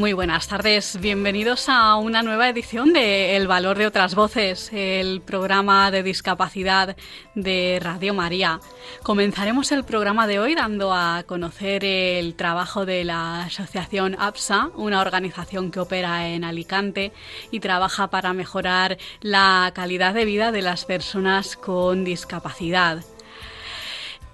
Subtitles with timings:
[0.00, 5.20] Muy buenas tardes, bienvenidos a una nueva edición de El Valor de otras Voces, el
[5.20, 6.96] programa de discapacidad
[7.34, 8.60] de Radio María.
[9.02, 15.02] Comenzaremos el programa de hoy dando a conocer el trabajo de la Asociación APSA, una
[15.02, 17.12] organización que opera en Alicante
[17.50, 23.04] y trabaja para mejorar la calidad de vida de las personas con discapacidad.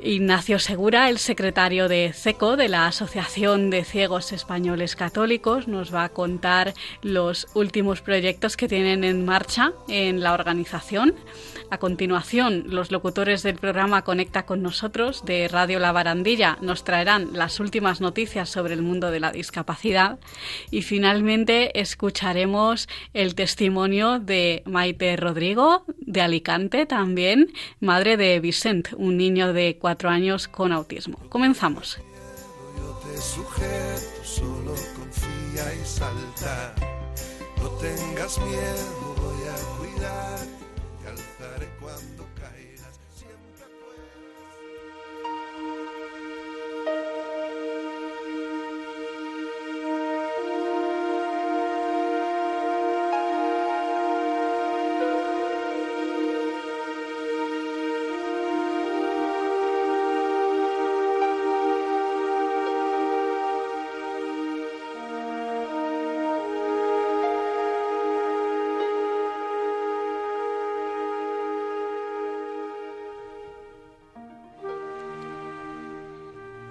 [0.01, 6.05] Ignacio Segura, el secretario de CECO, de la Asociación de Ciegos Españoles Católicos, nos va
[6.05, 11.15] a contar los últimos proyectos que tienen en marcha en la organización.
[11.69, 17.31] A continuación, los locutores del programa Conecta con nosotros de Radio La Barandilla nos traerán
[17.33, 20.21] las últimas noticias sobre el mundo de la discapacidad
[20.71, 29.17] y finalmente escucharemos el testimonio de Maite Rodrigo de Alicante también, madre de Vicent, un
[29.17, 31.19] niño de cuatro años con autismo.
[31.29, 31.99] Comenzamos.
[37.59, 40.56] No tengas miedo, voy a cuidar.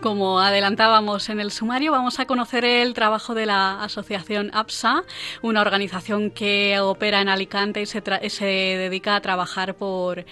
[0.05, 5.03] Como adelantábamos en el sumario, vamos a conocer el trabajo de la asociación APSA,
[5.41, 8.01] una organización que opera en Alicante y se,
[8.45, 10.23] dedica a trabajar por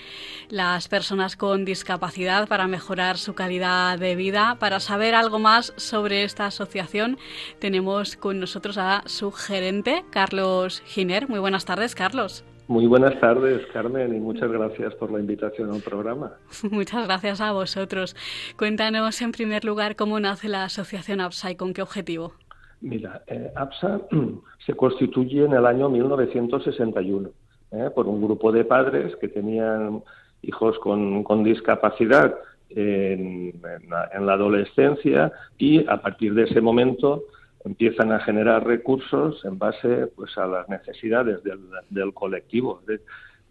[0.50, 4.57] las personas con discapacidad para mejorar su calidad de vida.
[4.59, 7.17] Para saber algo más sobre esta asociación,
[7.57, 11.28] tenemos con nosotros a su gerente, Carlos Giner.
[11.28, 12.44] Muy buenas tardes, Carlos.
[12.68, 16.34] Muy buenas tardes, Carmen, y muchas gracias por la invitación al programa.
[16.72, 18.16] Muchas gracias a vosotros.
[18.57, 22.34] Cuéntanos, en primer lugar, cómo nace la asociación APSA y con qué objetivo.
[22.79, 24.02] Mira, eh, APSA
[24.66, 27.29] se constituye en el año 1961
[27.72, 30.02] eh, por un grupo de padres que tenían
[30.41, 32.34] hijos con, discapacidad
[32.69, 37.23] en la adolescencia y a partir de ese momento
[37.66, 42.81] empiezan a generar recursos en base pues a las necesidades del, colectivo.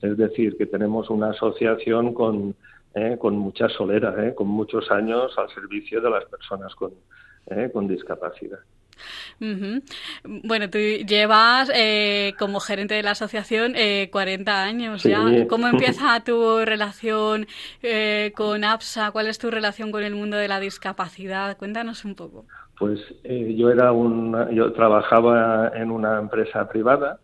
[0.01, 2.55] Es decir, que tenemos una asociación con,
[2.95, 6.93] eh, con mucha solera, eh, con muchos años al servicio de las personas con,
[7.47, 8.59] eh, con discapacidad.
[10.25, 11.71] Bueno, tú llevas
[12.39, 13.75] como gerente de la asociación
[14.11, 15.47] 40 años ya.
[15.49, 17.49] ¿Cómo empieza tu relación
[18.37, 19.11] con APSA?
[19.11, 21.57] ¿Cuál es tu relación con el mundo de la discapacidad?
[21.57, 22.47] Cuéntanos un poco.
[22.83, 27.21] Pues eh, yo era un, yo trabajaba en una empresa privada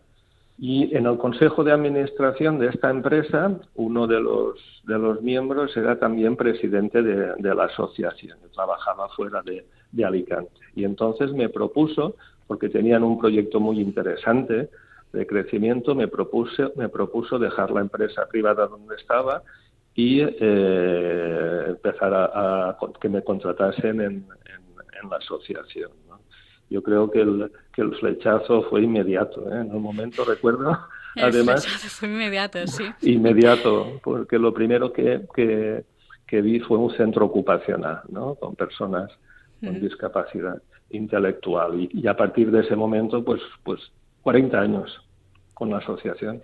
[0.57, 5.75] y en el consejo de administración de esta empresa uno de los de los miembros
[5.75, 8.37] era también presidente de, la asociación.
[8.55, 9.65] trabajaba fuera de,
[10.01, 12.15] Alicante y entonces me propuso
[12.47, 14.69] porque tenían un proyecto muy interesante
[15.11, 19.43] de crecimiento me propuso me propuso dejar la empresa privada donde estaba
[19.93, 24.25] y eh, empezar a, que me contratasen en,
[25.01, 25.91] en la asociación.
[26.69, 29.41] Yo creo que el, que el flechazo fue inmediato.
[29.51, 29.61] ¿eh?
[29.61, 30.77] En un momento recuerdo,
[31.15, 31.65] el además.
[31.67, 32.85] fue inmediato, sí.
[33.01, 38.35] Inmediato, porque lo primero que, que, vi fue un centro ocupacional, ¿no?
[38.35, 39.09] Con personas
[39.59, 40.61] con discapacidad
[40.91, 41.79] intelectual.
[41.81, 43.79] Y, y, a partir de ese momento, pues, pues
[44.21, 45.01] 40 años
[45.53, 46.41] con la asociación.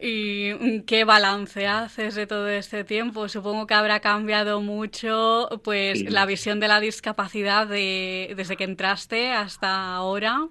[0.00, 3.28] ¿Y qué balance haces de todo este tiempo?
[3.28, 9.32] Supongo que habrá cambiado mucho pues la visión de la discapacidad de, desde que entraste
[9.32, 10.48] hasta ahora.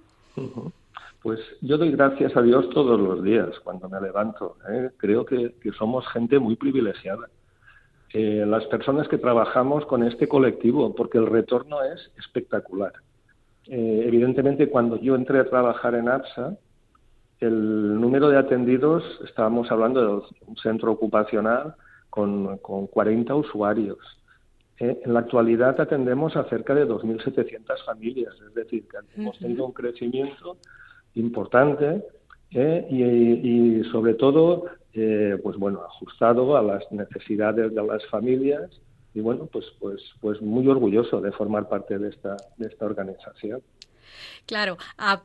[1.22, 4.56] Pues yo doy gracias a Dios todos los días cuando me levanto.
[4.70, 4.90] ¿eh?
[4.96, 7.28] Creo que, somos gente muy privilegiada.
[8.12, 12.92] Eh, las personas que trabajamos con este colectivo, porque el retorno es espectacular.
[13.66, 16.56] Eh, evidentemente, cuando yo entré a trabajar en APSA,
[17.40, 21.74] el número de atendidos, estábamos hablando de un centro ocupacional
[22.10, 23.98] con, con 40 usuarios.
[24.78, 29.66] Eh, en la actualidad atendemos a cerca de 2.700 familias, es decir, que hemos tenido
[29.66, 30.58] un crecimiento
[31.14, 32.02] importante
[32.52, 38.70] eh, y, sobre todo, eh, pues bueno, ajustado a las necesidades de las familias
[39.14, 43.62] y bueno, pues pues pues muy orgulloso de formar parte de esta de esta organización.
[44.46, 44.76] Claro,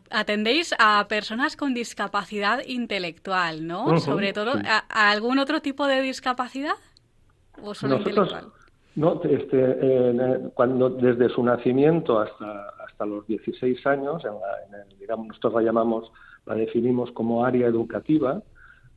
[0.10, 4.00] atendéis a personas con discapacidad intelectual, ¿no?
[4.00, 6.76] Sobre todo, ¿a, algún otro tipo de discapacidad?
[7.62, 8.48] ¿O solo intelectual?
[8.96, 15.62] No, este, cuando desde su nacimiento hasta, hasta los 16 años, en, digamos, nosotros la
[15.62, 16.12] llamamos,
[16.46, 18.42] la definimos como área educativa,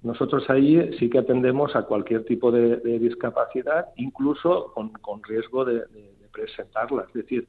[0.02, 5.75] nosotros ahí sí que atendemos a cualquier tipo de, discapacidad, incluso con, con riesgo de,
[5.87, 7.05] de, presentarla.
[7.08, 7.46] Es decir,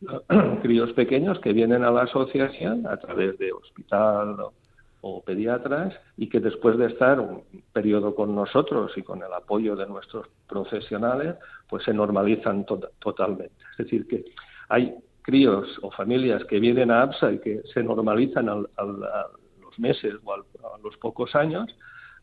[0.62, 4.52] críos pequeños que vienen a la asociación a través de hospital o,
[5.24, 9.86] pediatras y que después de estar un periodo con nosotros y con el apoyo de
[9.86, 11.36] nuestros profesionales,
[11.68, 12.66] pues se normalizan
[12.98, 13.54] totalmente.
[13.72, 14.24] Es decir, que
[14.68, 20.14] hay críos o familias que vienen a APSA y que se normalizan a los meses
[20.24, 20.38] o a
[20.82, 21.72] los pocos años,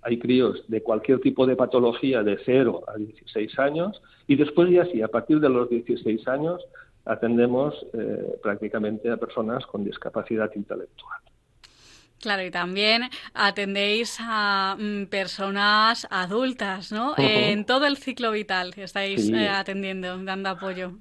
[0.03, 4.85] hay críos de cualquier tipo de patología de 0 a 16 años y después ya
[4.85, 6.61] sí, a partir de los 16 años
[7.05, 11.19] atendemos eh, prácticamente a personas con discapacidad intelectual.
[12.21, 17.15] Claro, y también atendéis a mm, personas adultas, ¿no?
[17.17, 20.93] En todo el ciclo vital estáis eh, atendiendo, dando apoyo.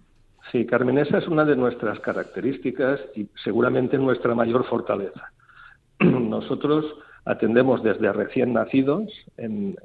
[0.51, 5.33] Sí, Carmen, esa es una de nuestras características y seguramente nuestra mayor fortaleza.
[6.01, 6.85] Nosotros
[7.25, 9.77] atendemos desde recién nacidos en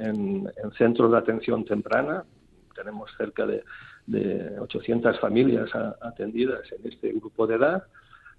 [0.76, 2.24] centros de atención temprana,
[2.78, 3.64] tenemos cerca de
[4.08, 5.70] de 800 familias
[6.02, 7.84] atendidas en este grupo de edad,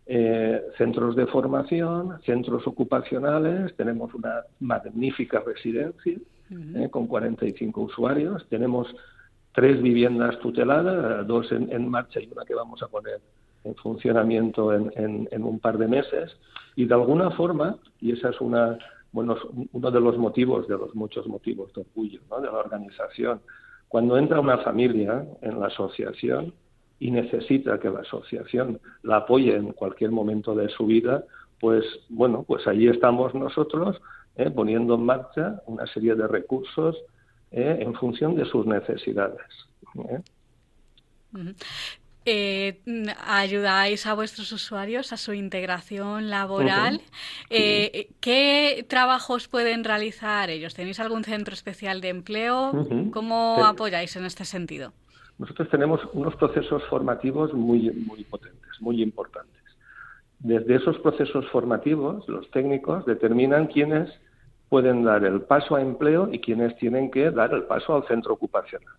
[0.06, 6.16] eh, centros de formación, centros ocupacionales, tenemos una magnífica residencia
[6.50, 8.88] eh, con 45 usuarios, tenemos
[9.52, 13.20] tres viviendas tuteladas, dos en, marcha y una que vamos a poner
[13.64, 16.34] en funcionamiento en, un par de meses,
[16.74, 18.78] y de alguna forma, y esa es una,
[19.12, 19.36] bueno,
[19.72, 23.40] uno de los motivos, de los muchos motivos de orgullo de la organización,
[23.88, 26.52] cuando entra una familia en la asociación
[26.98, 31.24] y necesita que la asociación la apoye en cualquier momento de su vida,
[31.60, 34.00] pues bueno, pues allí estamos nosotros
[34.36, 34.50] ¿eh?
[34.50, 36.96] poniendo en marcha una serie de recursos
[37.50, 37.78] ¿eh?
[37.80, 39.40] en función de sus necesidades.
[40.08, 40.22] ¿eh?
[42.30, 42.82] Eh,
[43.26, 47.00] ayudáis a vuestros usuarios a su integración laboral.
[47.48, 50.74] Eh, ¿Qué trabajos pueden realizar ellos?
[50.74, 52.72] ¿Tenéis algún centro especial de empleo?
[53.14, 54.92] ¿Cómo apoyáis en este sentido?
[55.38, 59.62] Nosotros tenemos unos procesos formativos muy, muy potentes, muy importantes.
[60.38, 64.10] Desde esos procesos formativos, los técnicos determinan quiénes
[64.68, 68.34] pueden dar el paso a empleo y quiénes tienen que dar el paso al centro
[68.34, 68.96] ocupacional.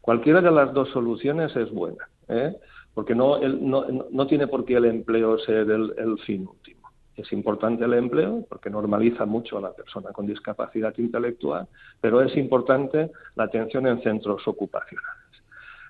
[0.00, 2.08] Cualquiera de las dos soluciones es buena.
[2.28, 2.56] ¿eh?
[2.94, 6.90] porque no, no, no, tiene por qué el empleo ser el, fin último.
[7.16, 11.68] Es importante el empleo porque normaliza mucho a la persona con discapacidad intelectual,
[12.00, 15.42] pero es importante la atención en centros ocupacionales.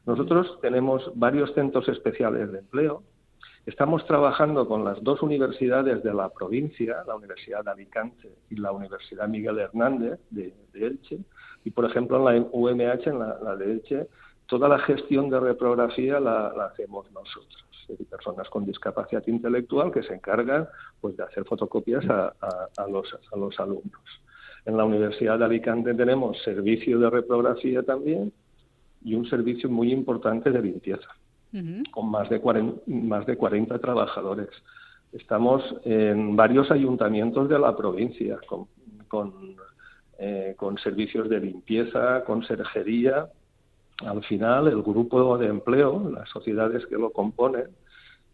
[0.07, 3.03] Nosotros tenemos varios centros especiales de empleo.
[3.67, 8.73] Estamos trabajando con las dos universidades de la provincia, la Universidad de Alicante y la
[8.73, 11.19] Universidad Miguel Hernández de, Elche.
[11.65, 14.07] Y, por ejemplo, en la UMH, en la de Elche,
[14.51, 17.65] toda la gestión de reprografía la, hacemos nosotros,
[18.11, 20.69] personas con discapacidad intelectual que se encargan
[21.01, 24.03] pues, de hacer fotocopias a, los, a los alumnos.
[24.67, 28.33] En la Universidad de Alicante tenemos servicio de reprografía también
[29.05, 31.09] y un servicio muy importante de limpieza,
[31.93, 34.51] con más de, 40, más de 40 trabajadores.
[35.13, 38.67] Estamos en varios ayuntamientos de la provincia con,
[39.09, 39.57] con,
[40.21, 43.31] eh, con servicios de limpieza, conserjería
[44.07, 47.69] al final, el grupo de empleo, las sociedades que lo componen,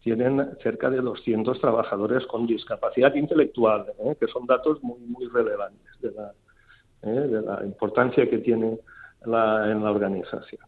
[0.01, 4.15] tienen cerca de 200 trabajadores con discapacidad intelectual, ¿eh?
[4.19, 6.31] que son datos muy, muy relevantes de la,
[7.03, 7.27] ¿eh?
[7.27, 8.77] de la importancia que tiene
[9.25, 10.61] en la organización.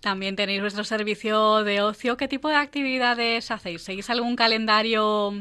[0.00, 2.16] También tenéis vuestro servicio de ocio.
[2.16, 3.82] ¿Qué tipo de actividades hacéis?
[3.82, 5.32] ¿Seguís algún calendario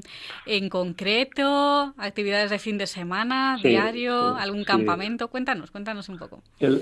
[0.45, 1.93] en concreto?
[1.97, 5.27] ¿Actividades de fin de semana, diario, algún campamento?
[5.29, 6.41] Cuéntanos, cuéntanos un poco.
[6.59, 6.81] El,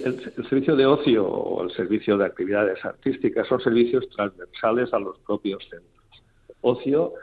[0.49, 5.63] servicio de ocio o el servicio de actividades artísticas son servicios transversales a los propios
[5.69, 6.23] centros.
[6.61, 7.13] Ocio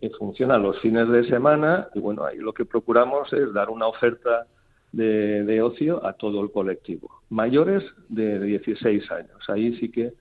[0.00, 3.86] que funciona los fines de semana y bueno, ahí lo que procuramos es dar una
[3.86, 4.46] oferta
[4.92, 7.22] de, ocio a todo el colectivo.
[7.30, 10.12] Mayores de 16 años, ahí sí que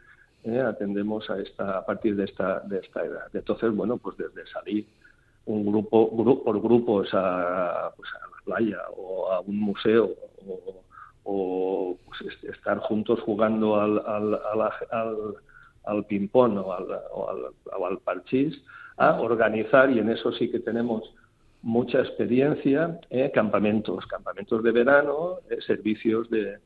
[0.43, 3.27] eh, atendemos a esta a partir de esta de esta edad.
[3.33, 4.87] Entonces, bueno, pues desde salir
[5.45, 6.09] un grupo,
[6.43, 10.11] por grupos a, pues la playa o a un museo
[10.47, 10.83] o,
[11.23, 14.39] o pues, estar juntos jugando al, al,
[14.91, 15.17] al,
[15.85, 18.61] al ping-pong o al, o al, parchís,
[18.97, 21.13] a organizar, y en eso sí que tenemos
[21.61, 26.57] mucha experiencia, eh, campamentos, campamentos de verano, eh, servicios de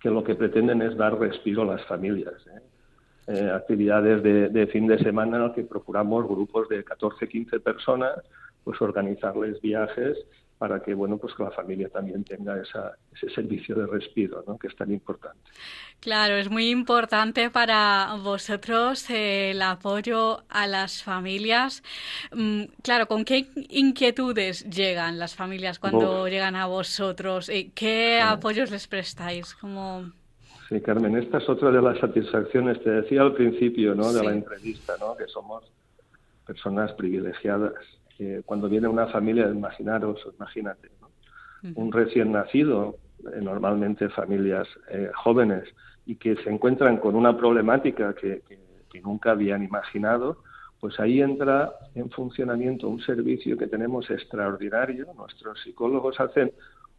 [0.00, 2.34] que lo que pretenden es dar respiro a las familias.
[2.46, 2.60] Eh.
[3.30, 8.14] Eh, actividades de, de, fin de semana en que procuramos grupos de 14, 15 personas,
[8.64, 10.16] pues organizarles viajes
[10.58, 14.58] para que bueno pues que la familia también tenga esa, ese servicio de respiro ¿no?
[14.58, 15.38] que es tan importante.
[16.00, 21.82] Claro es muy importante para vosotros eh, el apoyo a las familias.
[22.32, 28.70] Mm, claro con qué inquietudes llegan las familias cuando llegan a vosotros eh, qué apoyos
[28.70, 30.10] les prestáis como
[30.68, 32.82] sí Carmen esta es otra de las satisfacciones.
[32.82, 35.64] Te decía al principio no de la entrevista no que somos
[36.44, 37.74] personas privilegiadas
[38.44, 40.88] cuando viene una familia, imaginaros, imagínate,
[41.74, 45.64] un recién nacido, eh, normalmente familias eh, jóvenes,
[46.06, 48.42] y que se encuentran con una problemática que,
[49.04, 50.38] nunca habían imaginado,
[50.80, 55.06] pues ahí entra en funcionamiento un servicio que tenemos extraordinario.
[55.16, 56.50] Nuestros psicólogos hacen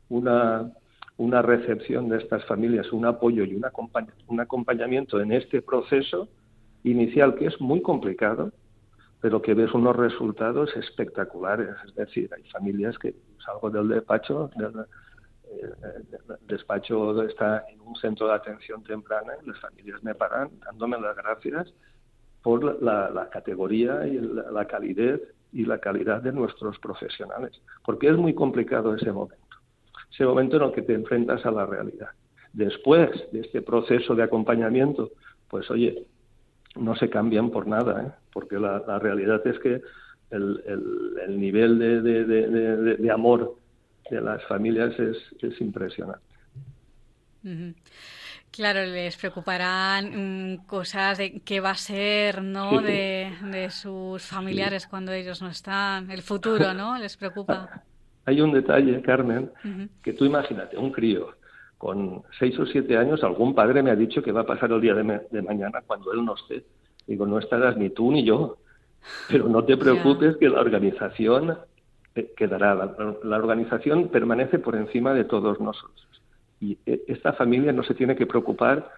[0.08, 0.72] una,
[1.18, 3.60] una recepción de estas familias, un apoyo y
[4.28, 6.30] un acompañamiento en este proceso
[6.86, 8.54] inicial que es muy complicado,
[9.22, 11.70] pero que ves unos resultados espectaculares.
[11.86, 14.86] Es decir, hay familias que salgo del despacho, del,
[15.52, 15.74] eh,
[16.48, 21.16] despacho está en un centro de atención temprana y las familias me paran dándome las
[21.16, 21.74] gracias
[22.42, 25.22] por la, categoría y la, calidez
[25.52, 29.58] y la calidad de nuestros profesionales, porque es muy complicado ese momento,
[30.12, 32.10] ese momento en el que te enfrentas a la realidad.
[32.54, 35.12] Después de este proceso de acompañamiento,
[35.50, 36.06] pues oye,
[36.76, 38.12] no se cambian por nada, ¿eh?
[38.32, 39.82] porque la, realidad es que
[40.32, 40.64] el,
[41.26, 43.58] el, nivel de, de, de, amor
[44.10, 46.22] de las familias es, es impresionante.
[48.52, 52.82] Claro, les preocuparán mm, cosas de qué va a ser, ¿no?
[52.82, 56.98] De, sus familiares cuando ellos no están, el futuro, ¿no?
[57.00, 57.84] Les preocupa.
[58.26, 59.52] Hay un detalle, Carmen,
[60.04, 61.39] que tú imagínate, un crío
[61.80, 64.82] con seis o siete años, algún padre me ha dicho que va a pasar el
[64.82, 66.66] día de, mañana cuando él no esté.
[67.08, 68.58] Digo, no estarás ni tú ni yo,
[69.30, 71.58] pero no te preocupes que la organización
[72.16, 72.76] eh, quedará.
[73.24, 76.22] La, organización permanece por encima de todos nosotros.
[76.60, 78.92] Y eh, esta familia no se tiene que preocupar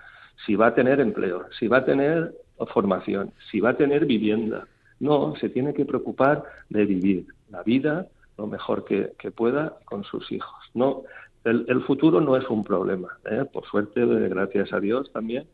[0.48, 2.34] si va a tener empleo, si va a tener
[2.74, 4.68] formación, si va a tener vivienda.
[5.00, 8.08] No, se tiene que preocupar de vivir la vida
[8.40, 10.58] lo mejor que, que pueda con sus hijos.
[10.74, 11.04] No,
[11.43, 13.17] el, futuro no es un problema.
[13.25, 13.45] ¿eh?
[13.51, 15.48] Por suerte, gracias a Dios también,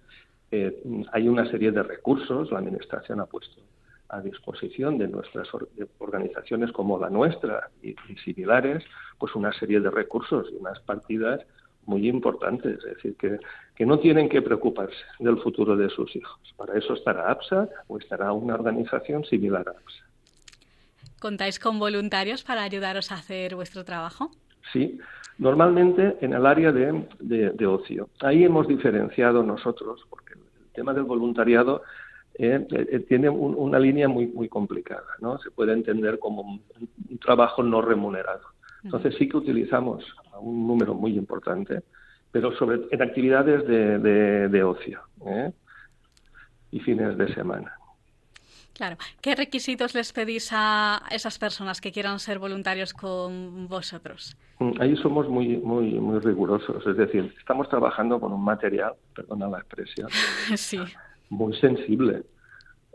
[0.51, 3.61] eh, hay una serie de recursos, la Administración ha puesto
[4.09, 5.49] a disposición de nuestras
[5.97, 8.83] organizaciones como la nuestra y, similares,
[9.17, 11.41] pues una serie de recursos y unas partidas
[11.85, 13.37] muy importantes, es decir, que,
[13.75, 16.39] que no tienen que preocuparse del futuro de sus hijos.
[16.55, 20.05] Para eso estará APSA o estará una organización similar a APSA.
[21.19, 24.31] ¿Contáis con voluntarios para ayudaros a hacer vuestro trabajo?
[24.71, 24.99] Sí,
[25.37, 28.09] normalmente en el área de, ocio.
[28.21, 31.83] Ahí hemos diferenciado nosotros, porque el tema del voluntariado
[32.35, 35.37] eh, eh, tiene una línea muy, muy complicada, ¿no?
[35.39, 36.61] Se puede entender como un,
[37.19, 38.41] trabajo no remunerado.
[38.83, 40.05] Entonces sí que utilizamos
[40.39, 41.81] un número muy importante,
[42.31, 45.51] pero sobre en actividades de, ocio ¿eh?
[46.71, 47.76] y fines de semana.
[48.77, 48.95] Claro.
[49.21, 54.37] ¿Qué requisitos les pedís a esas personas que quieran ser voluntarios con vosotros?
[54.59, 56.85] Mm, ahí somos muy, muy, muy rigurosos.
[56.85, 60.09] Es decir, estamos trabajando con un material, perdona la expresión,
[60.55, 60.79] sí.
[61.29, 62.21] muy sensible.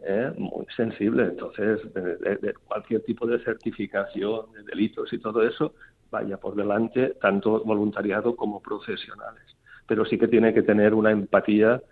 [0.07, 0.33] ¿eh?
[0.39, 1.25] Muy sensible.
[1.25, 5.75] Entonces, de, cualquier tipo de certificación de delitos y todo eso,
[6.13, 9.43] vaya por delante, tanto voluntariado como profesionales.
[9.89, 11.83] Pero sí que tiene que tener una empatía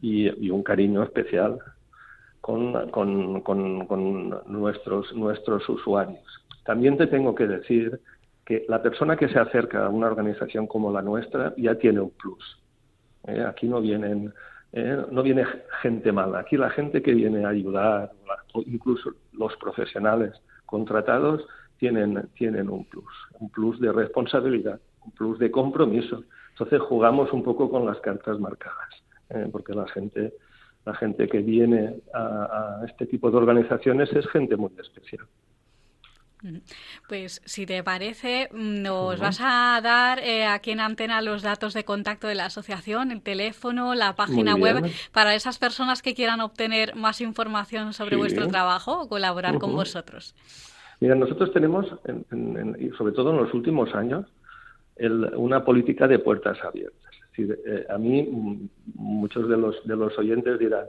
[0.00, 1.58] y un cariño especial
[2.40, 2.72] con,
[4.46, 6.44] nuestros, nuestros usuarios.
[6.64, 8.00] También te tengo que decir
[8.44, 12.10] que la persona que se acerca a una organización como la nuestra ya tiene un
[12.10, 12.58] plus.
[13.26, 13.44] ¿eh?
[13.46, 14.32] Aquí no vienen
[14.72, 15.04] ¿eh?
[15.10, 15.44] no viene
[15.82, 16.40] gente mala.
[16.40, 18.12] Aquí la gente que viene a ayudar,
[18.54, 20.32] o incluso los profesionales
[20.66, 21.44] contratados,
[21.78, 26.24] tienen, tienen un plus, un plus de responsabilidad, un plus de compromiso.
[26.50, 28.90] Entonces jugamos un poco con las cartas marcadas,
[29.30, 29.48] ¿eh?
[29.50, 30.34] porque la gente
[30.84, 35.26] la gente que viene a, este tipo de organizaciones es gente muy especial.
[37.06, 41.84] Pues si te parece, nos vas a dar eh, aquí en antena los datos de
[41.84, 46.96] contacto de la asociación, el teléfono, la página web, para esas personas que quieran obtener
[46.96, 50.34] más información sobre vuestro trabajo o colaborar con vosotros.
[51.00, 51.86] Mira, nosotros tenemos,
[52.78, 54.26] y sobre todo en los últimos años,
[55.36, 57.10] una política de puertas abiertas.
[57.42, 60.86] Eh, a mí mm, muchos de los, de los oyentes dirán,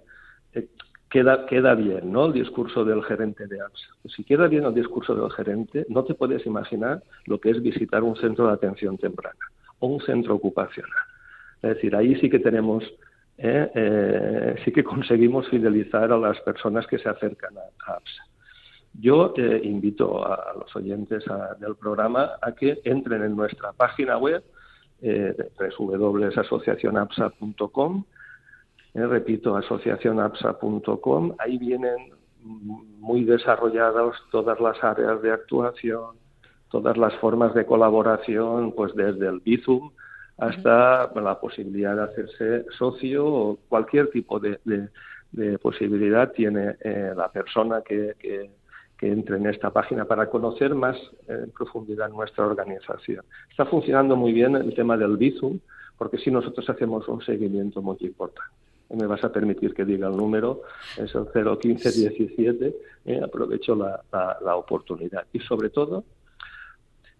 [0.54, 0.68] eh,
[1.10, 2.28] queda, queda bien ¿no?
[2.28, 3.88] el discurso del gerente de APSA.
[4.02, 7.62] Pues si queda bien el discurso del gerente, no te puedes imaginar lo que es
[7.62, 9.40] visitar un centro de atención temprana
[9.80, 10.92] o un centro ocupacional.
[11.62, 12.84] Es decir, ahí sí que tenemos,
[13.38, 18.24] eh, sí que conseguimos fidelizar a las personas que se acercan a, APSA.
[19.00, 21.24] Yo invito a, los oyentes
[21.60, 24.44] del programa a que entren en nuestra página web
[25.02, 25.36] eh.
[28.94, 31.36] Eh, repito, asociacionapsa.com.
[31.40, 36.18] Ahí vienen muy desarrolladas todas las áreas de actuación,
[36.70, 39.92] todas las formas de colaboración, pues desde el Bizum
[40.38, 44.60] hasta la posibilidad de hacerse socio o cualquier tipo de,
[45.62, 48.16] posibilidad tiene eh, la persona que
[49.02, 50.96] entre en esta página para conocer más
[51.28, 53.26] en profundidad nuestra organización.
[53.50, 55.60] Está funcionando muy bien el tema del Bizum,
[55.98, 58.52] porque si nosotros hacemos un seguimiento muy importante.
[58.90, 60.62] Me vas a permitir que diga el número,
[60.98, 65.26] es el 01517, eh, aprovecho la, la, oportunidad.
[65.32, 66.04] Y sobre todo,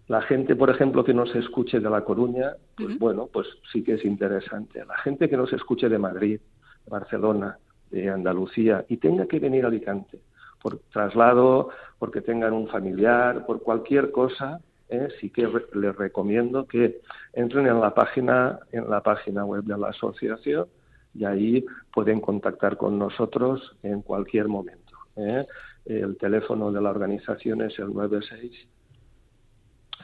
[0.08, 3.94] la gente, por ejemplo, que nos escuche de La Coruña, pues bueno, pues sí que
[3.94, 4.84] es interesante.
[4.84, 6.40] La gente que nos escuche de Madrid,
[6.84, 7.56] de Barcelona,
[7.90, 10.18] de Andalucía y tenga que venir a Alicante,
[10.62, 15.08] por traslado, porque tengan un familiar, por cualquier cosa, ¿eh?
[15.20, 17.00] sí que les recomiendo que
[17.32, 20.66] entren en la página en la página web de la asociación
[21.14, 24.92] y ahí pueden contactar con nosotros en cualquier momento.
[25.16, 25.46] ¿eh?
[25.84, 28.68] El teléfono de la organización es el 96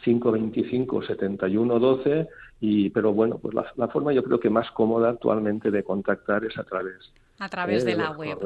[0.03, 2.29] 525 7112
[2.61, 6.45] y pero bueno pues la, la, forma yo creo que más cómoda actualmente de contactar
[6.45, 8.39] es a través a través de, la web.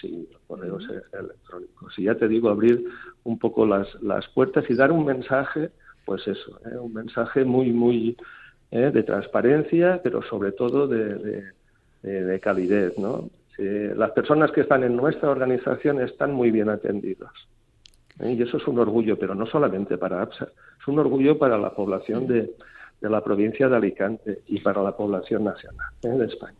[0.00, 1.98] sí, correos electrónicos.
[1.98, 2.84] Y ya te digo, abrir
[3.24, 5.70] un poco las, las puertas y dar un mensaje,
[6.04, 6.76] pues eso, ¿eh?
[6.76, 8.16] un mensaje muy, muy
[8.70, 8.90] ¿eh?
[8.92, 11.44] de transparencia, pero sobre todo de,
[12.02, 13.30] de, calidez, ¿no?
[13.58, 17.32] las personas que están en nuestra organización están muy bien atendidas.
[18.20, 18.32] ¿eh?
[18.32, 20.48] Y eso es un orgullo, pero no solamente para APSA,
[20.80, 22.52] es un orgullo para la población de,
[23.00, 26.59] de la provincia de Alicante y para la población nacional de España.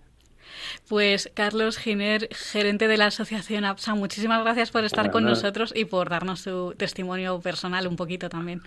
[0.88, 5.84] Pues Carlos Giner, gerente de la Asociación APSA, muchísimas gracias por estar con nosotros y
[5.84, 8.62] por darnos su testimonio personal un poquito también.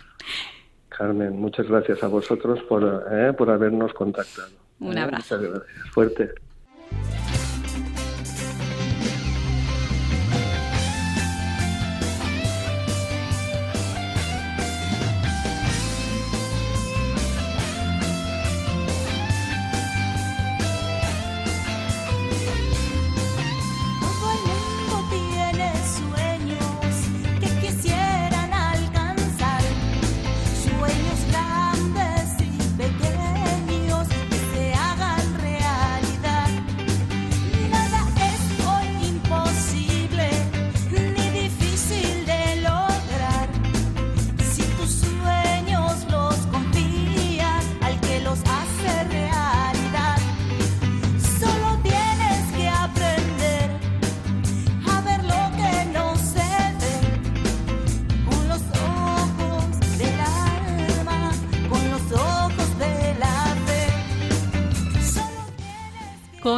[0.90, 4.50] Carmen, muchas gracias a vosotros por, eh, por habernos contactado.
[4.80, 5.38] Un abrazo.
[5.38, 5.90] Muchas gracias.
[5.92, 6.34] Fuerte.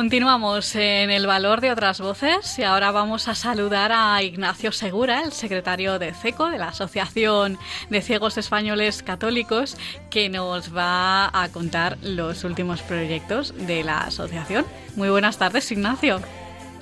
[0.06, 5.24] Continuamos en el valor de otras voces y ahora vamos a saludar a Ignacio Segura,
[5.24, 7.58] el secretario de CECO, de la Asociación
[7.90, 9.78] de Ciegos Españoles Católicos,
[10.12, 14.64] que nos va a contar los últimos proyectos de la asociación.
[14.96, 16.22] Muy buenas tardes, Ignacio.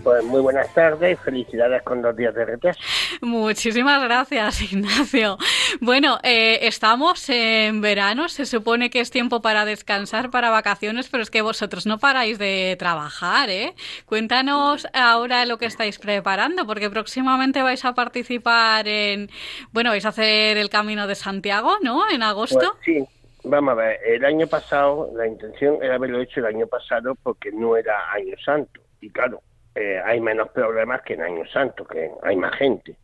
[0.03, 2.79] Pues muy buenas tardes y felicidades con dos días de retraso.
[3.21, 5.37] Muchísimas gracias, Ignacio.
[5.79, 11.23] Bueno, eh, estamos en verano, se supone que es tiempo para descansar, para vacaciones, pero
[11.23, 13.75] es que vosotros no paráis de trabajar, ¿eh?
[14.05, 19.29] Cuéntanos ahora lo que estáis preparando, porque próximamente vais a participar en,
[19.71, 22.09] bueno, vais a hacer el Camino de Santiago, ¿no?
[22.09, 22.73] En agosto.
[22.83, 23.05] Pues sí.
[23.45, 27.51] Vamos a ver, el año pasado, la intención era haberlo hecho el año pasado porque
[27.51, 28.79] no era año santo.
[29.01, 29.41] Y claro,
[29.75, 32.95] eh, hay menos problemas que en Año Santo, que hay más gente.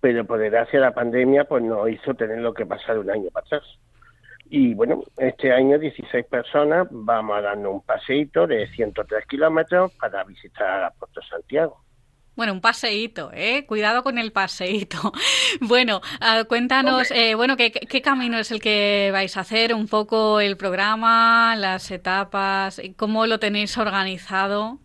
[0.00, 3.46] Pero por desgracia la pandemia pues nos hizo tener lo que pasar un año para
[3.46, 3.64] atrás.
[4.52, 10.24] Y bueno, este año 16 personas vamos a darnos un paseíto de 103 kilómetros para
[10.24, 11.80] visitar a Puerto Santiago.
[12.34, 13.66] Bueno, un paseíto, ¿eh?
[13.66, 15.12] Cuidado con el paseíto.
[15.60, 19.74] Bueno, ah, cuéntanos, eh, bueno, ¿qué, ¿qué, camino es el que vais a hacer?
[19.74, 24.78] Un poco el programa, las etapas, ¿cómo lo tenéis organizado?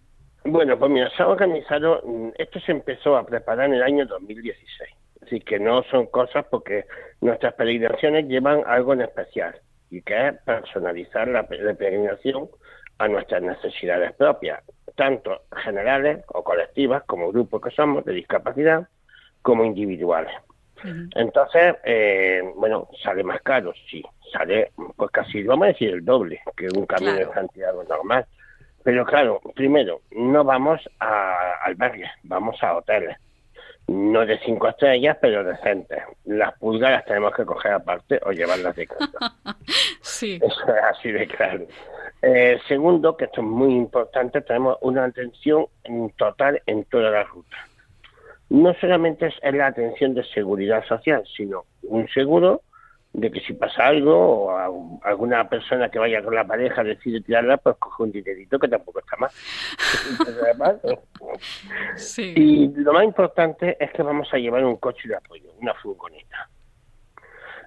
[0.46, 4.06] Bueno, pues mira, se ha organizado, mm, esto se empezó a preparar en el año
[4.06, 4.90] 2016,
[5.24, 6.86] así que no son cosas porque
[7.22, 9.60] nuestras peregrinaciones llevan algo en especial.
[9.92, 12.50] y que es personalizar la, peregrinación
[12.98, 14.62] a nuestras necesidades propias,
[14.96, 18.90] tanto generales o colectivas, como grupos que somos de discapacidad,
[19.44, 20.34] como individuales.
[21.16, 24.04] Entonces, eh, bueno, sale más caro, sí,
[24.34, 28.26] sale pues casi, vamos a decir, el doble que un camino de Santiago normal.
[28.86, 33.18] Pero claro, primero, no vamos a albergues, vamos a hoteles.
[33.88, 36.04] No de cinco estrellas, pero decentes.
[36.26, 39.36] Las pulgas las tenemos que coger aparte o llevarlas de casa.
[40.02, 40.36] sí.
[40.36, 41.66] Eso es así de claro.
[42.22, 45.66] Eh, segundo, que esto es muy importante, tenemos una atención
[46.16, 47.58] total en toda la ruta.
[48.50, 52.62] No solamente es la atención de seguridad social, sino un seguro
[53.16, 57.56] de que si pasa algo o alguna persona que vaya con la pareja decide tirarla,
[57.58, 59.32] pues coge un dinerito que tampoco está mal.
[62.18, 66.50] Y lo más importante es que vamos a llevar un coche de apoyo, una furgoneta.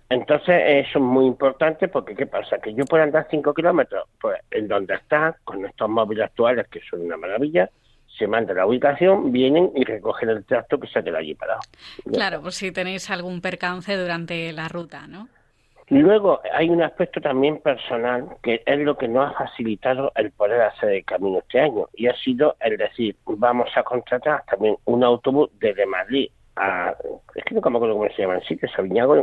[0.08, 2.58] Entonces eso es muy importante porque ¿qué pasa?
[2.58, 6.80] Que yo puedo andar 5 kilómetros, pues en donde está, con estos móviles actuales que
[6.88, 7.68] son una maravilla,
[8.18, 11.60] se manda la ubicación, vienen y recogen el tracto que se queda allí parado.
[12.10, 15.28] Claro, por si tenéis algún percance durante la ruta, ¿no?
[15.90, 20.60] Luego hay un aspecto también personal que es lo que nos ha facilitado el poder
[20.60, 25.02] hacer el camino este año y ha sido el decir, vamos a contratar también un
[25.02, 26.94] autobús desde Madrid a,
[27.34, 29.14] es que nunca me acuerdo cómo se llaman, sí, que Sabiñago,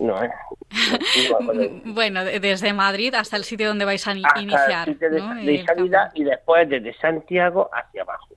[0.00, 0.30] no, ¿eh?
[1.84, 4.88] bueno, desde Madrid hasta el sitio donde vais a iniciar.
[4.88, 8.34] El de, salida y después desde Santiago hacia abajo.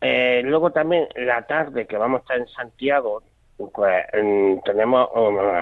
[0.00, 3.22] Eh, luego también la tarde que vamos a estar en Santiago,
[3.74, 4.04] pues
[4.64, 5.08] tenemos,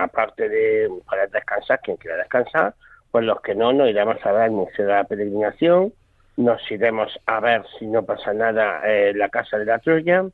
[0.01, 2.75] aparte de para descansar, quien quiera descansar,
[3.11, 5.93] pues los que no, nos iremos a ver el Museo de la Peregrinación,
[6.37, 10.25] nos iremos a ver, si no pasa nada, eh, la Casa de la Troya,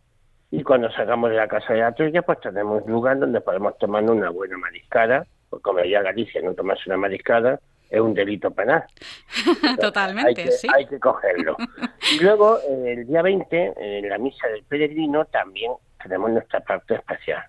[0.51, 3.77] y cuando salgamos de la Casa de la Troya, pues tenemos un lugar donde podemos
[3.79, 7.59] tomar una buena mariscada, porque como ya Galicia, no tomarse una mariscada
[7.91, 8.85] es un delito penal.
[9.81, 10.69] Totalmente, hay que, sí.
[10.75, 11.57] Hay que cogerlo.
[12.13, 16.95] y luego, eh, el día 20, en la misa del peregrino, también tenemos nuestra parte
[16.95, 17.45] especial.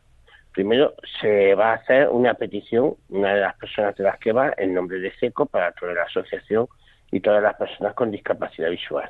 [0.57, 4.55] Primero se va a hacer una petición, una de las personas de las que va,
[4.57, 6.65] en nombre de SECO para toda la asociación
[7.11, 9.07] y todas las personas con discapacidad visual.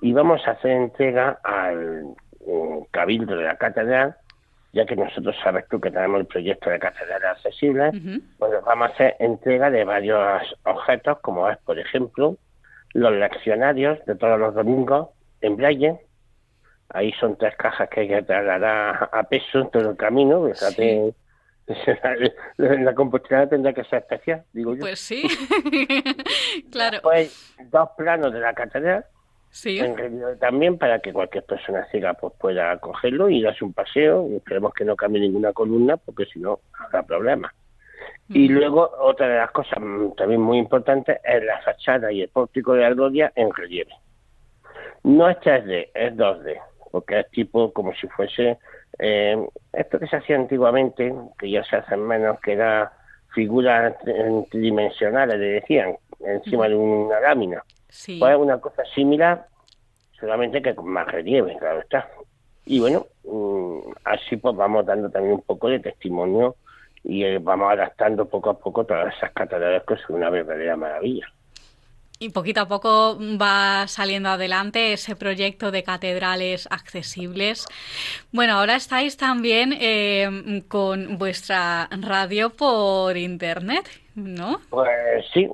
[0.00, 2.14] Y vamos a hacer entrega al
[2.92, 4.16] cabildo de la catedral,
[4.72, 7.90] ya que nosotros sabes tú que tenemos el proyecto de catedral accesible,
[8.38, 12.38] pues vamos a hacer entrega de varios objetos, como es, por ejemplo,
[12.94, 15.10] los leccionarios de todos los domingos
[15.42, 15.98] en Braille,
[16.90, 20.48] Ahí son tres cajas que hay que trasladar a peso en todo el camino.
[22.58, 24.80] la compostera tendrá que ser especial, digo yo.
[24.80, 25.22] Pues sí,
[26.70, 26.98] claro.
[27.02, 29.04] Pues dos planos de la catedral.
[29.50, 29.80] Sí.
[30.40, 34.28] también para que cualquier persona ciega pues pueda cogerlo y darse un paseo.
[34.36, 37.52] Esperemos que no cambie ninguna columna porque si no habrá problemas.
[38.28, 39.78] Y luego otra de las cosas
[40.16, 43.92] también muy importantes es la fachada y el pórtico de Algodia en relieve.
[45.04, 46.58] No es 3D, es 2D
[46.94, 48.56] porque es tipo como si fuese
[49.00, 49.36] eh,
[49.72, 52.92] esto que se hacía antiguamente, que ya se hacen menos, que era
[53.34, 53.96] figuras
[54.48, 57.64] tridimensionales, le decían, encima de una lámina.
[57.88, 58.20] Sí.
[58.20, 59.44] Pues una cosa similar,
[60.20, 62.08] solamente que con más relieve, claro está.
[62.64, 66.54] Y bueno, mm, así pues vamos dando también un poco de testimonio
[67.02, 71.26] y eh, vamos adaptando poco a poco todas esas catedrales que son una verdadera maravilla.
[72.20, 77.66] Y poquito a poco va saliendo adelante ese proyecto de catedrales accesibles.
[78.30, 84.60] Bueno, ahora estáis también eh, con vuestra radio por internet, ¿no?
[84.70, 85.48] Pues sí,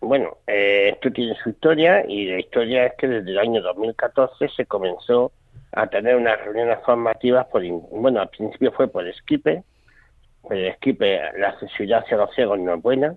[0.00, 4.48] bueno, eh, esto tiene su historia y la historia es que desde el año 2014
[4.54, 5.32] se comenzó
[5.72, 9.62] a tener unas reuniones formativas por, bueno, al principio fue por Skype,
[10.48, 13.16] pero Skype la accesibilidad hacia los ciegos no es buena,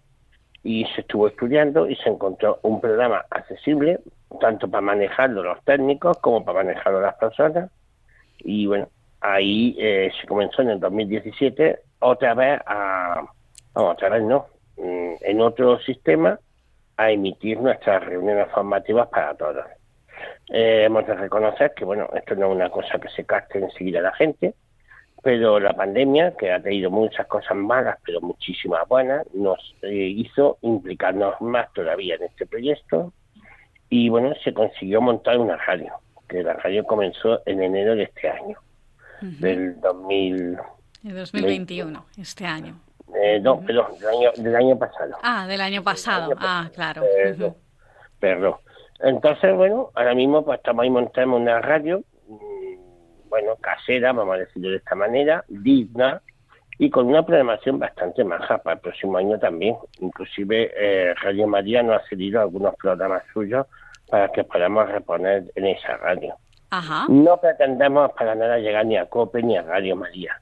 [0.68, 4.02] y se estuvo estudiando y se encontró un programa accesible
[4.42, 7.72] tanto para manejarlo los técnicos como para manejarlo las personas.
[8.40, 8.90] Y bueno
[9.22, 13.24] ahí eh, se comenzó en el 2017 otra vez a
[13.76, 16.38] otra vez no mm, en otro sistema
[16.98, 19.66] a emitir nuestras reuniones formativas para todos.
[20.50, 24.00] Eh, hemos de reconocer que bueno esto no es una cosa que se caste enseguida
[24.00, 24.54] a la gente
[25.28, 30.58] pero la pandemia, que ha tenido muchas cosas malas, pero muchísimas buenas, nos eh, hizo
[30.62, 33.12] implicarnos más todavía en este proyecto.
[33.90, 35.92] Y bueno, se consiguió montar una radio,
[36.30, 38.58] que la radio comenzó en enero de este año,
[39.20, 40.60] del 2000...
[41.04, 42.80] De 2021, este año.
[43.22, 45.18] Eh, no, perdón, del año, del año pasado.
[45.24, 47.04] Ah, del año pasado, ah, claro.
[48.22, 48.56] Perdón,
[49.02, 52.02] Entonces, bueno, ahora mismo pues estamos ahí montando una radio
[53.30, 56.22] bueno, casera, vamos a decirlo de esta manera, digna,
[56.80, 59.76] y con una programación bastante maja para el próximo año también.
[60.00, 63.66] Inclusive eh, Radio María nos ha cedido algunos programas suyos
[64.10, 66.36] para que podamos reponer en esa radio.
[67.08, 70.40] No pretendemos para nada llegar ni a COPE ni a Radio María.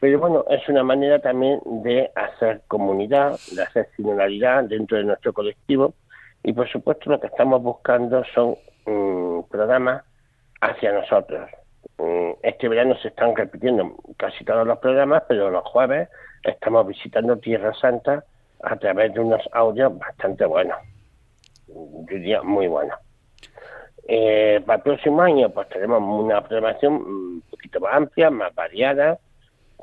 [0.00, 5.32] Pero bueno, es una manera también de hacer comunidad, de hacer similaridad dentro de nuestro
[5.32, 5.94] colectivo
[6.42, 10.02] y por supuesto lo que estamos buscando son mm, programas
[10.60, 11.50] hacia nosotros.
[12.00, 16.08] Mm, este verano se están repitiendo casi todos los programas, pero los jueves
[16.42, 18.24] estamos visitando Tierra Santa
[18.62, 20.78] a través de unos audios bastante buenos,
[21.68, 22.98] yo diría muy buenos.
[24.08, 29.18] Eh, para el próximo año pues tenemos una programación un poquito más amplia, más variada,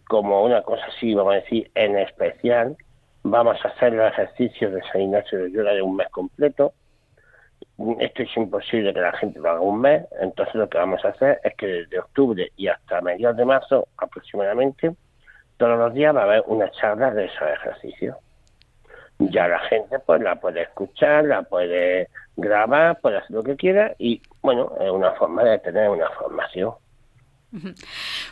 [0.08, 2.76] como una cosa así, vamos a decir, en especial,
[3.22, 6.74] vamos a hacer los ejercicios de San Ignacio de Loyola de un mes completo.
[8.00, 11.10] Esto es imposible que la gente lo haga un mes, entonces lo que vamos a
[11.10, 14.96] hacer es que desde octubre y hasta mediados de marzo aproximadamente,
[15.58, 18.18] todos los días va a haber una charla de esos ejercicios.
[19.20, 23.94] Ya la gente pues la puede escuchar, la puede grabar, puede hacer lo que quiera
[24.00, 26.74] y bueno, es una forma de tener una formación.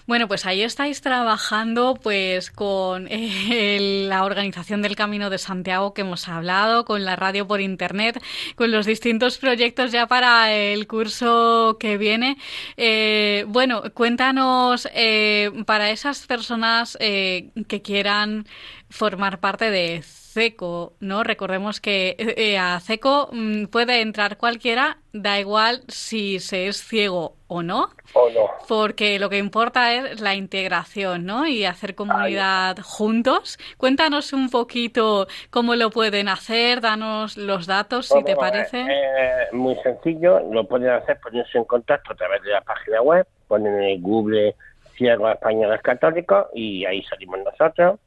[0.08, 6.02] Bueno, pues ahí estáis trabajando pues con eh, la organización del Camino de Santiago que
[6.02, 8.22] hemos hablado, con la radio por internet,
[8.56, 12.38] con los distintos proyectos ya para el curso que viene.
[12.76, 18.46] Eh, bueno, cuéntanos eh, para esas personas que quieran
[18.90, 20.04] formar parte de
[20.36, 21.24] CECO, ¿no?
[21.24, 27.38] Recordemos que eh, a CECO mm, puede entrar cualquiera, da igual si se es ciego
[27.48, 31.48] o no, o no, porque lo que importa es la integración, ¿no?
[31.48, 33.58] Y hacer comunidad juntos.
[33.78, 38.82] Cuéntanos un poquito cómo lo pueden hacer, danos los datos, si te parece.
[38.82, 43.26] Eh, muy sencillo, lo pueden hacer poniéndose en contacto a través de la página web,
[43.48, 44.54] ponen en Google
[44.98, 48.00] Ciegos Españoles Católicos y ahí salimos nosotros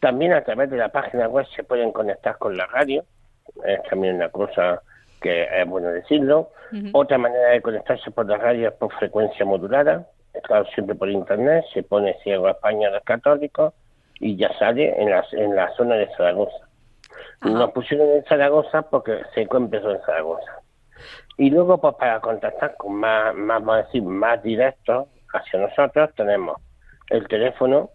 [0.00, 3.04] también a través de la página web se pueden conectar con la radio,
[3.64, 4.82] es también una cosa
[5.20, 6.50] que es bueno decirlo.
[6.92, 10.06] Otra manera de conectarse por la radio es por frecuencia modulada,
[10.44, 13.74] claro, siempre por internet, se pone Ciego España los Católicos
[14.20, 16.68] y ya sale en la, en la zona de Zaragoza.
[17.42, 20.60] Nos pusieron en Zaragoza porque se empezó en Zaragoza.
[21.38, 26.10] Y luego, pues para contactar con más, más, vamos a decir, más directo hacia nosotros,
[26.14, 26.60] tenemos
[27.08, 27.90] el teléfono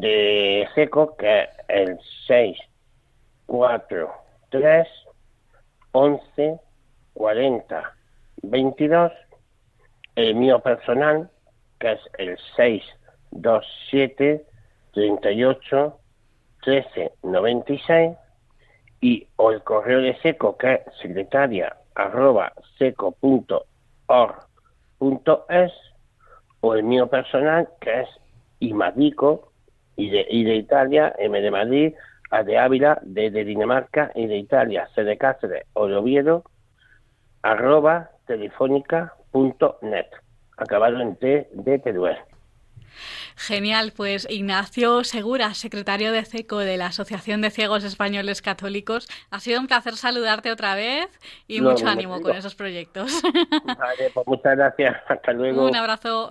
[0.00, 2.58] de seco, que es el 6,
[3.46, 4.10] 4,
[4.50, 4.88] 3,
[5.92, 6.60] 11,
[7.14, 7.96] 40,
[8.42, 9.12] 22.
[10.16, 11.30] El mío personal,
[11.78, 12.82] que es el 6,
[13.30, 14.44] 2, 7,
[14.92, 15.98] 38,
[16.62, 18.16] 13, 96.
[19.00, 23.62] Y o el correo de seco, que es secretaria arroba seco.org.es.
[26.60, 28.08] O el mío personal, que es
[28.60, 29.52] imadico
[29.96, 31.94] y de, y de Italia, M de Madrid,
[32.30, 36.44] A de Ávila, D de Dinamarca y de Italia, C de Cáceres o de Oviedo,
[37.42, 40.06] arroba telefónica.net,
[40.56, 42.16] acabado en T de Teruel.
[43.36, 49.40] Genial, pues Ignacio Segura, secretario de CECO de la Asociación de Ciegos Españoles Católicos, ha
[49.40, 51.08] sido un placer saludarte otra vez
[51.48, 53.20] y mucho ánimo con esos proyectos.
[53.64, 55.66] Vale, pues muchas gracias, hasta luego.
[55.66, 56.30] Un abrazo.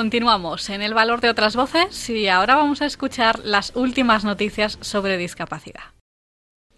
[0.00, 4.78] Continuamos en el valor de otras voces y ahora vamos a escuchar las últimas noticias
[4.80, 5.92] sobre discapacidad.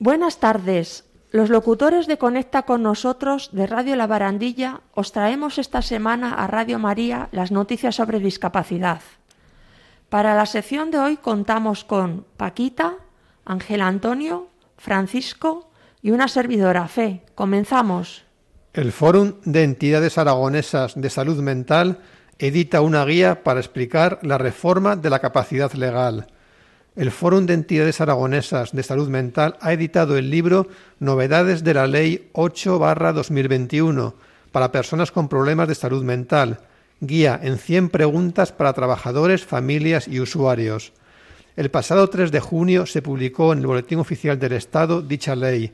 [0.01, 1.05] Buenas tardes.
[1.31, 6.49] Los locutores de Conecta con nosotros de Radio La Barandilla os traemos esta semana a
[6.49, 9.03] Radio María las noticias sobre discapacidad.
[10.09, 12.97] Para la sección de hoy contamos con Paquita,
[13.45, 15.71] Ángel Antonio, Francisco
[16.03, 17.23] y una servidora Fe.
[17.37, 18.25] Comenzamos.
[18.73, 22.01] El Fórum de Entidades Aragonesas de Salud Mental
[22.43, 26.27] edita una guía para explicar la reforma de la capacidad legal.
[26.97, 30.67] El Fórum de Entidades Aragonesas de Salud Mental ha editado el libro
[30.99, 34.15] Novedades de la Ley 8-2021
[34.51, 36.59] para personas con problemas de salud mental,
[37.01, 40.93] guía en 100 preguntas para trabajadores, familias y usuarios.
[41.55, 45.71] El pasado 3 de junio se publicó en el Boletín Oficial del Estado dicha ley,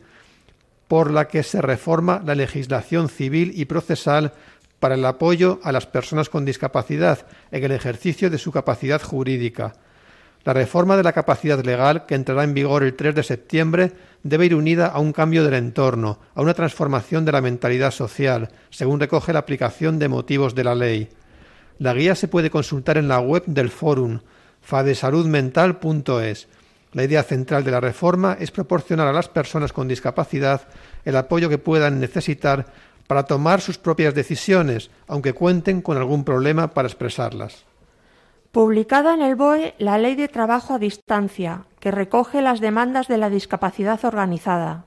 [0.87, 4.35] por la que se reforma la legislación civil y procesal
[4.81, 9.75] para el apoyo a las personas con discapacidad en el ejercicio de su capacidad jurídica.
[10.45, 14.47] La reforma de la capacidad legal, que entrará en vigor el 3 de septiembre, debe
[14.47, 19.01] ir unida a un cambio del entorno, a una transformación de la mentalidad social, según
[19.01, 21.09] recoge la aplicación de motivos de la ley.
[21.79, 24.21] La guía se puede consultar en la web del Fórum,
[24.63, 26.49] fadesaludmental.es.
[26.93, 30.63] La idea central de la reforma es proporcionar a las personas con discapacidad
[31.05, 32.67] el apoyo que puedan necesitar
[33.09, 37.65] para tomar sus propias decisiones, aunque cuenten con algún problema para expresarlas.
[38.53, 43.19] Publicada en el BOE la Ley de Trabajo a Distancia, que recoge las demandas de
[43.19, 44.85] la discapacidad organizada.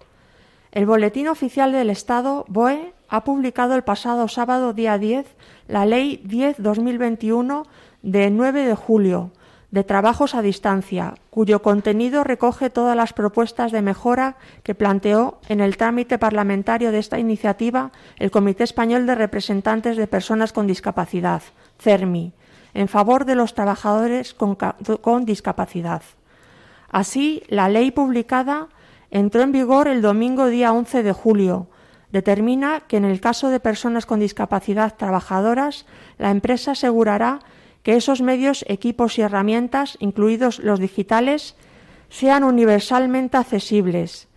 [0.71, 5.25] El Boletín Oficial del Estado, BOE, ha publicado el pasado sábado día 10
[5.67, 7.65] la Ley 10-2021
[8.03, 9.31] de 9 de julio
[9.71, 15.61] de trabajos a distancia, cuyo contenido recoge todas las propuestas de mejora que planteó en
[15.61, 21.41] el trámite parlamentario de esta iniciativa el Comité Español de Representantes de Personas con Discapacidad,
[21.79, 22.33] CERMI,
[22.73, 26.03] en favor de los trabajadores con, discapacidad.
[26.89, 28.67] Así, la ley publicada
[29.09, 31.67] entró en vigor el domingo día 11 de julio.
[32.11, 35.85] Determina que en el caso de personas con discapacidad trabajadoras,
[36.17, 37.39] la empresa asegurará
[37.83, 41.55] que esos medios, equipos y herramientas, incluidos los digitales,
[42.09, 44.27] sean universalmente accesibles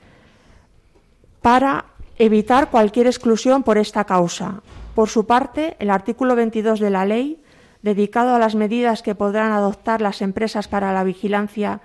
[1.43, 4.63] para evitar cualquier exclusión por esta causa.
[4.95, 7.43] Por su parte, el artículo 22 de la ley
[7.83, 11.81] dedicado a las medidas que podrán adoptar las empresas para la vigilancia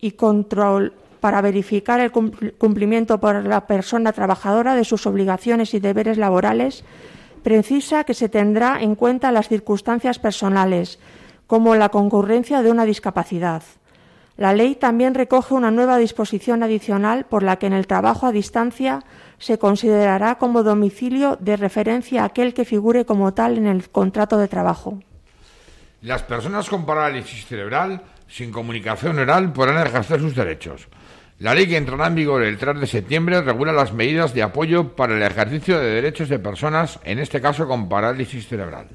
[0.00, 6.18] y control para verificar el cumplimiento por la persona trabajadora de sus obligaciones y deberes
[6.18, 6.84] laborales,
[7.42, 10.98] precisa que se tendrá en cuenta las circunstancias personales,
[11.46, 13.62] como la concurrencia de una discapacidad.
[14.36, 18.32] La ley también recoge una nueva disposición adicional por la que en el trabajo a
[18.32, 19.00] distancia
[19.38, 24.48] se considerará como domicilio de referencia aquel que figure como tal en el contrato de
[24.48, 25.02] trabajo.
[26.02, 30.88] Las personas con parálisis cerebral sin comunicación oral podrán ejercer sus derechos.
[31.40, 34.94] La ley que entrará en vigor el 3 de septiembre regula las medidas de apoyo
[34.94, 38.88] para el ejercicio de derechos de personas, en este caso con parálisis cerebral.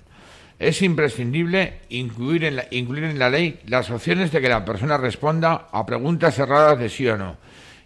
[0.59, 4.95] Es imprescindible incluir en, la, incluir en la ley las opciones de que la persona
[4.95, 7.37] responda a preguntas cerradas de sí o no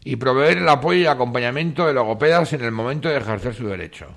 [0.04, 4.08] y proveer el apoyo y acompañamiento de logopedas en el momento de ejercer su derecho.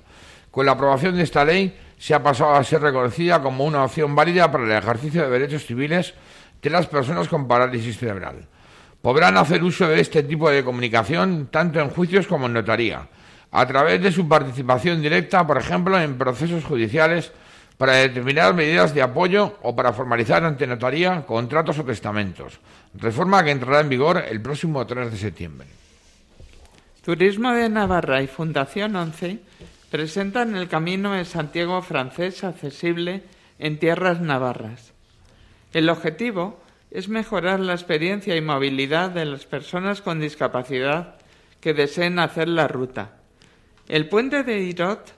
[0.51, 4.13] Con la aprobación de esta ley se ha pasado a ser reconocida como una opción
[4.13, 6.13] válida para el ejercicio de derechos civiles
[6.61, 8.49] de las personas con parálisis cerebral.
[9.03, 13.05] Podrán hacer uso de este tipo de comunicación tanto en juicios como en notaría,
[13.51, 17.33] a través de su participación directa, por ejemplo, en procesos judiciales
[17.77, 22.61] para determinar medidas de apoyo o para formalizar ante notaría contratos o testamentos,
[22.93, 25.67] reforma que entrará en vigor el próximo 3 de septiembre.
[27.03, 29.37] Turismo de Navarra y Fundación 11
[29.91, 33.23] presentan el Camino de Santiago francés accesible
[33.59, 34.93] en tierras navarras.
[35.73, 36.62] El objetivo
[36.93, 41.15] es mejorar la experiencia y movilidad de las personas con discapacidad
[41.59, 43.17] que deseen hacer la ruta.
[43.87, 45.11] El puente de Irot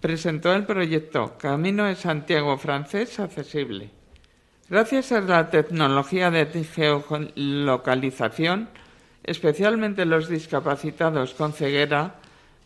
[0.00, 3.88] presentó el proyecto Camino de Santiago francés accesible.
[4.68, 8.68] Gracias a la tecnología de geolocalización,
[9.24, 12.16] especialmente los discapacitados con ceguera,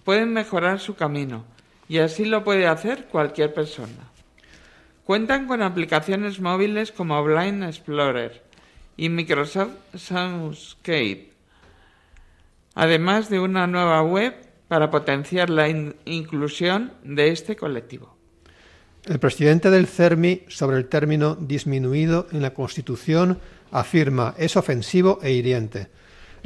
[0.04, 1.44] pueden mejorar su camino
[1.88, 4.15] y así lo puede hacer cualquier persona.
[5.06, 8.42] Cuentan con aplicaciones móviles como Blind Explorer
[8.96, 11.30] y Microsoft Soundscape,
[12.74, 14.34] además de una nueva web
[14.66, 18.16] para potenciar la inclusión de este colectivo.
[19.04, 23.38] El presidente del CERMI sobre el término disminuido en la Constitución
[23.70, 25.86] afirma es ofensivo e hiriente.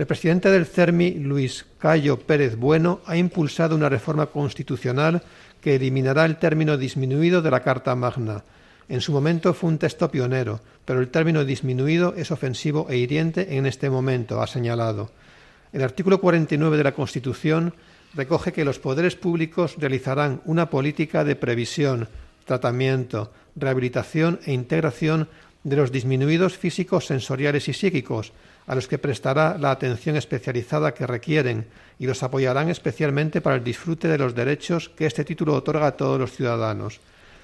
[0.00, 5.22] El presidente del CERMI, Luis Cayo Pérez Bueno, ha impulsado una reforma constitucional
[5.60, 8.42] que eliminará el término disminuido de la Carta Magna.
[8.88, 13.58] En su momento fue un texto pionero, pero el término disminuido es ofensivo e hiriente
[13.58, 15.10] en este momento, ha señalado.
[15.70, 17.74] El artículo 49 de la Constitución
[18.14, 22.08] recoge que los poderes públicos realizarán una política de previsión,
[22.46, 25.28] tratamiento, rehabilitación e integración
[25.62, 28.32] de los disminuidos físicos, sensoriales y psíquicos,
[28.70, 31.66] a los que prestará la atención especializada que requieren
[31.98, 35.96] y los apoyarán especialmente para el disfrute de los derechos que este título otorga a
[35.96, 37.00] todos los ciudadanos.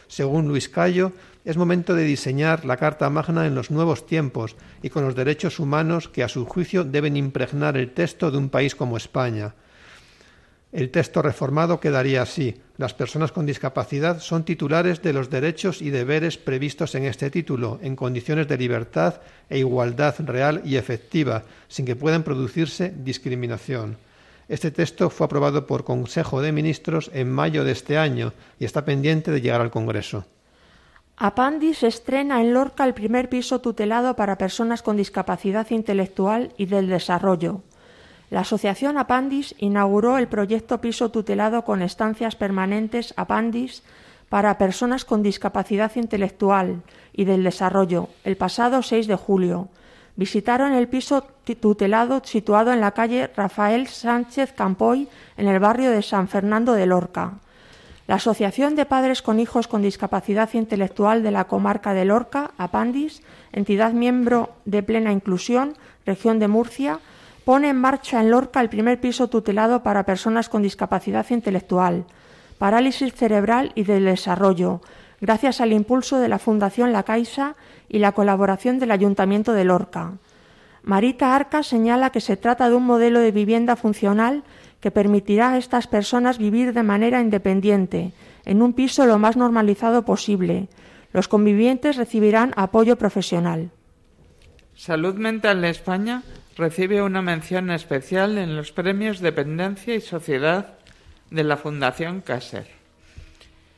[0.07, 1.11] Según Luis Cayo,
[1.45, 4.55] es momento de diseñar la Carta Magna en los nuevos tiempos
[4.85, 8.49] y con los derechos humanos que a su juicio deben impregnar el texto de un
[8.49, 9.57] país como España.
[10.73, 12.61] El texto reformado quedaría así.
[12.77, 17.79] Las personas con discapacidad son titulares de los derechos y deberes previstos en este título,
[17.83, 23.97] en condiciones de libertad e igualdad real y efectiva, sin que puedan producirse discriminación.
[24.49, 28.85] Este texto fue aprobado por Consejo de Ministros en mayo de este año y está
[28.85, 30.27] pendiente de llegar al Congreso.
[31.17, 36.89] Apandis estrena en Lorca el primer piso tutelado para personas con discapacidad intelectual y del
[36.89, 37.63] desarrollo.
[38.31, 43.85] La Asociación Apandis inauguró el proyecto Piso Tutelado con estancias permanentes Apandis
[44.29, 49.69] para personas con discapacidad intelectual y del desarrollo el pasado 6 de julio.
[50.17, 51.25] Visitaron el piso
[51.61, 56.87] tutelado situado en la calle Rafael Sánchez Campoy en el barrio de San Fernando de
[56.87, 57.35] Lorca.
[58.09, 63.23] La Asociación de Padres con Hijos con Discapacidad Intelectual de la Comarca de Lorca, APANDIS,
[63.53, 65.75] entidad miembro de Plena Inclusión,
[66.07, 67.01] región de Murcia,
[67.47, 72.05] pone en marcha en Lorca el primer piso tutelado para personas con discapacidad intelectual,
[72.59, 74.81] parálisis cerebral y del desarrollo,
[75.21, 77.55] gracias al impulso de la Fundación La Caixa
[77.89, 80.15] y la colaboración del Ayuntamiento de Lorca.
[80.83, 84.43] Marita Arca señala que se trata de un modelo de vivienda funcional
[84.81, 88.13] que permitirá a estas personas vivir de manera independiente,
[88.45, 90.67] en un piso lo más normalizado posible.
[91.13, 93.71] Los convivientes recibirán apoyo profesional.
[94.75, 96.25] Salud Mental de España
[96.57, 100.75] recibe una mención especial en los premios Dependencia y Sociedad
[101.31, 102.67] de la Fundación Caser.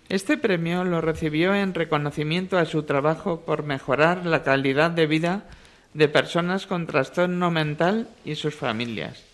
[0.08, 5.44] Este premio lo recibió en reconocimiento a su trabajo por mejorar la calidad de vida
[5.92, 9.24] de personas con trastorno mental y sus familias.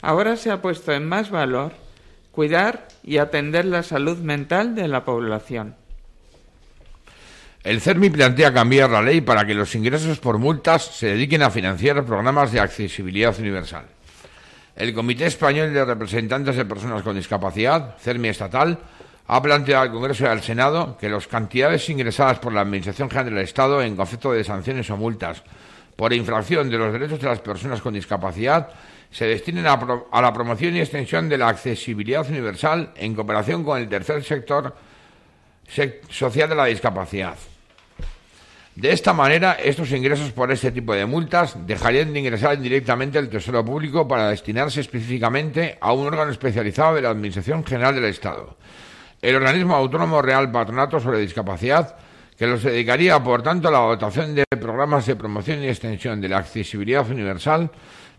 [0.00, 1.72] Ahora se ha puesto en más valor
[2.32, 5.74] cuidar y atender la salud mental de la población.
[7.64, 11.50] El CERMI plantea cambiar la ley para que los ingresos por multas se dediquen a
[11.50, 13.84] financiar programas de accesibilidad universal.
[14.76, 18.78] El Comité Español de Representantes de Personas con Discapacidad, CERMI Estatal,
[19.26, 23.34] ha planteado al Congreso y al Senado que las cantidades ingresadas por la Administración General
[23.34, 25.42] del Estado en concepto de sanciones o multas
[25.96, 28.68] por infracción de los derechos de las personas con discapacidad
[29.10, 33.88] se destinen a, la promoción y extensión de la accesibilidad universal en cooperación con el
[33.88, 34.76] tercer sector
[36.08, 37.36] social de la discapacidad.
[38.78, 43.28] De esta manera, estos ingresos por este tipo de multas dejarían de ingresar directamente al
[43.28, 48.56] Tesoro Público para destinarse específicamente a un órgano especializado de la Administración General del Estado,
[49.20, 51.96] el organismo autónomo Real Patronato sobre Discapacidad,
[52.38, 56.28] que los dedicaría, por tanto, a la dotación de programas de promoción y extensión de
[56.28, 57.68] la accesibilidad universal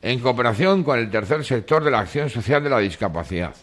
[0.01, 3.55] en cooperación con el tercer sector de la acción social de la discapacidad.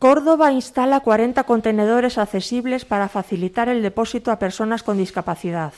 [0.00, 5.74] Córdoba instala 40 contenedores accesibles para facilitar el depósito a personas con discapacidad.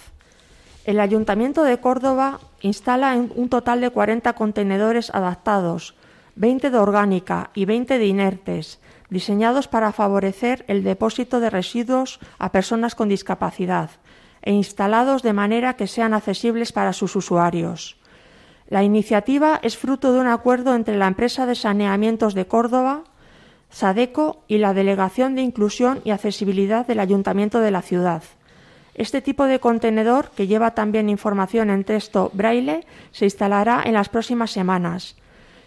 [0.85, 5.97] El Ayuntamiento de Córdoba instala un total de 40 contenedores adaptados,
[6.37, 8.79] 20 de orgánica y 20 de inertes,
[9.11, 13.91] diseñados para favorecer el depósito de residuos a personas con discapacidad
[14.41, 17.97] e instalados de manera que sean accesibles para sus usuarios.
[18.69, 23.03] La iniciativa es fruto de un acuerdo entre la empresa de saneamientos de Córdoba,
[23.73, 28.23] Sadeco y la Delegación de Inclusión y Accesibilidad del Ayuntamiento de la ciudad.
[28.95, 34.11] Este tipo de contenedor, que lleva también información en texto braille, se instalará en las
[34.11, 35.17] próximas semanas.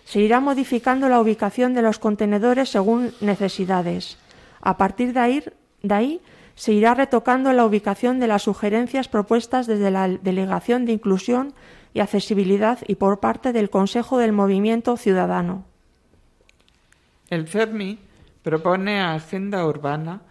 [0.06, 4.20] Se irá modificando la ubicación de los contenedores según necesidades.
[4.62, 5.44] A partir de
[5.90, 6.22] ahí,
[6.54, 11.56] se irá retocando la ubicación de las sugerencias propuestas desde la Delegación de Inclusión
[11.96, 15.66] y accesibilidad y por parte del Consejo del Movimiento Ciudadano.
[17.30, 18.00] El CERMI
[18.44, 20.22] propone a Agenda Urbana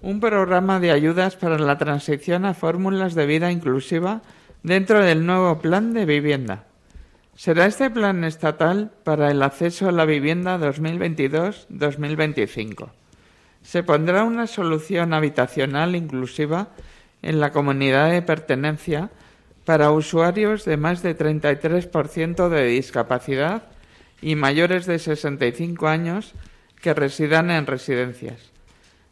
[0.00, 4.22] un programa de ayudas para la transición a fórmulas de vida inclusiva
[4.62, 6.64] dentro del nuevo plan de vivienda.
[7.34, 12.88] Será este plan estatal para el acceso a la vivienda 2022-2025.
[13.62, 16.68] Se pondrá una solución habitacional inclusiva
[17.20, 19.10] en la comunidad de pertenencia
[19.64, 23.64] para usuarios de más de 33% de discapacidad
[24.20, 26.34] y mayores de 65 años
[26.80, 28.50] que residan en residencias.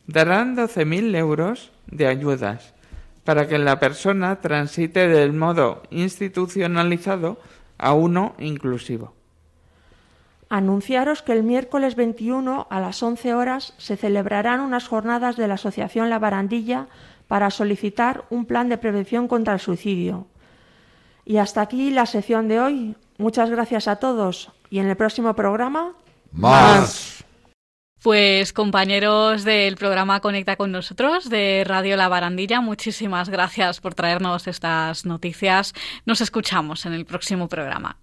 [0.07, 2.75] Darán 12.000 euros de ayudas
[3.25, 7.39] para que la persona transite del modo institucionalizado
[7.77, 9.15] a uno inclusivo.
[10.49, 15.55] Anunciaros que el miércoles 21 a las 11 horas se celebrarán unas jornadas de la
[15.55, 16.87] Asociación La Barandilla
[17.27, 20.29] para solicitar un plan de prevención contra el suicidio.
[21.25, 22.97] Y hasta aquí la sección de hoy.
[23.19, 25.95] Muchas gracias a todos y en el próximo programa.
[26.33, 27.25] Más.
[28.03, 34.47] Pues compañeros del programa Conecta con nosotros de Radio La Barandilla, muchísimas gracias por traernos
[34.47, 35.75] estas noticias.
[36.05, 37.99] Nos escuchamos en el próximo programa.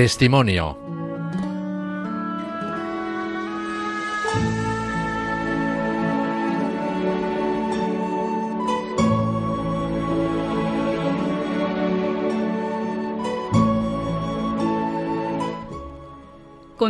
[0.00, 0.89] Testimonio.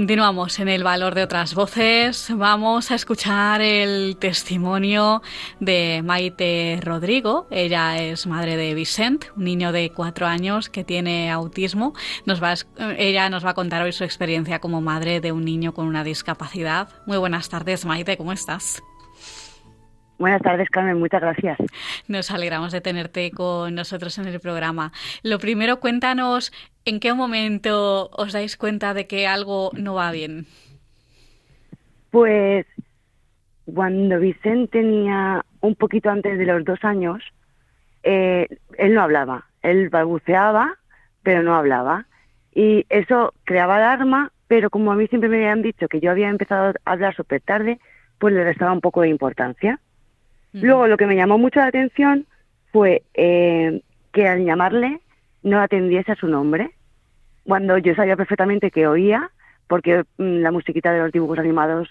[0.00, 2.28] Continuamos en el valor de otras voces.
[2.34, 5.20] Vamos a escuchar el testimonio
[5.60, 7.46] de Maite Rodrigo.
[7.50, 11.92] Ella es madre de Vicent, un niño de cuatro años que tiene autismo.
[12.96, 16.02] Ella nos va a contar hoy su experiencia como madre de un niño con una
[16.02, 16.88] discapacidad.
[17.04, 18.82] Muy buenas tardes, Maite, ¿cómo estás?
[20.20, 21.56] Buenas tardes, Carmen, muchas gracias.
[22.06, 24.92] Nos alegramos de tenerte con nosotros en el programa.
[25.22, 26.52] Lo primero, cuéntanos
[26.84, 30.44] en qué momento os dais cuenta de que algo no va bien.
[32.10, 32.66] Pues
[33.64, 37.24] cuando Vicente tenía un poquito antes de los dos años,
[38.02, 38.46] eh,
[38.76, 40.76] él no hablaba, él balbuceaba,
[41.22, 42.04] pero no hablaba.
[42.54, 46.28] Y eso creaba alarma, pero como a mí siempre me habían dicho que yo había
[46.28, 47.80] empezado a hablar súper tarde,
[48.18, 49.80] pues le restaba un poco de importancia.
[50.52, 52.26] Luego lo que me llamó mucho la atención
[52.72, 53.82] fue eh,
[54.12, 55.00] que al llamarle
[55.42, 56.70] no atendiese a su nombre,
[57.44, 59.30] cuando yo sabía perfectamente que oía,
[59.68, 61.88] porque mm, la musiquita de los dibujos animados,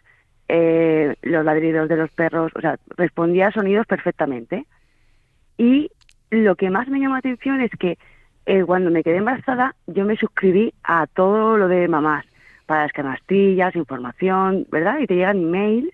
[0.47, 4.65] eh, los ladridos de los perros, o sea, respondía a sonidos perfectamente.
[5.57, 5.91] Y
[6.29, 7.97] lo que más me llamó la atención es que
[8.45, 12.25] eh, cuando me quedé embarazada, yo me suscribí a todo lo de mamás,
[12.65, 14.99] para las información, ¿verdad?
[14.99, 15.91] Y te llegan emails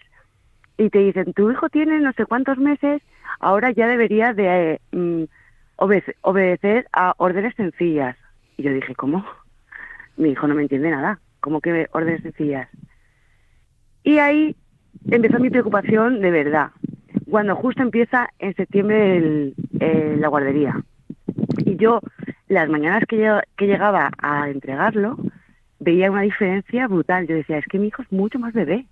[0.78, 3.02] y te dicen, tu hijo tiene no sé cuántos meses,
[3.40, 5.24] ahora ya debería de mm,
[6.22, 8.18] obedecer a órdenes sencillas.
[8.58, 9.26] Y yo dije, ¿cómo?
[10.18, 11.20] Mi hijo no me entiende nada.
[11.40, 12.70] ¿Cómo que órdenes sencillas?
[14.04, 14.56] Y ahí
[15.10, 16.72] empezó mi preocupación de verdad.
[17.30, 19.54] Cuando justo empieza en septiembre
[20.18, 20.82] la guardería.
[21.58, 22.02] Y yo,
[22.48, 25.18] las mañanas que, que llegaba a entregarlo,
[25.80, 27.28] veía una diferencia brutal.
[27.28, 28.86] Yo decía, es que mi hijo es mucho más bebé.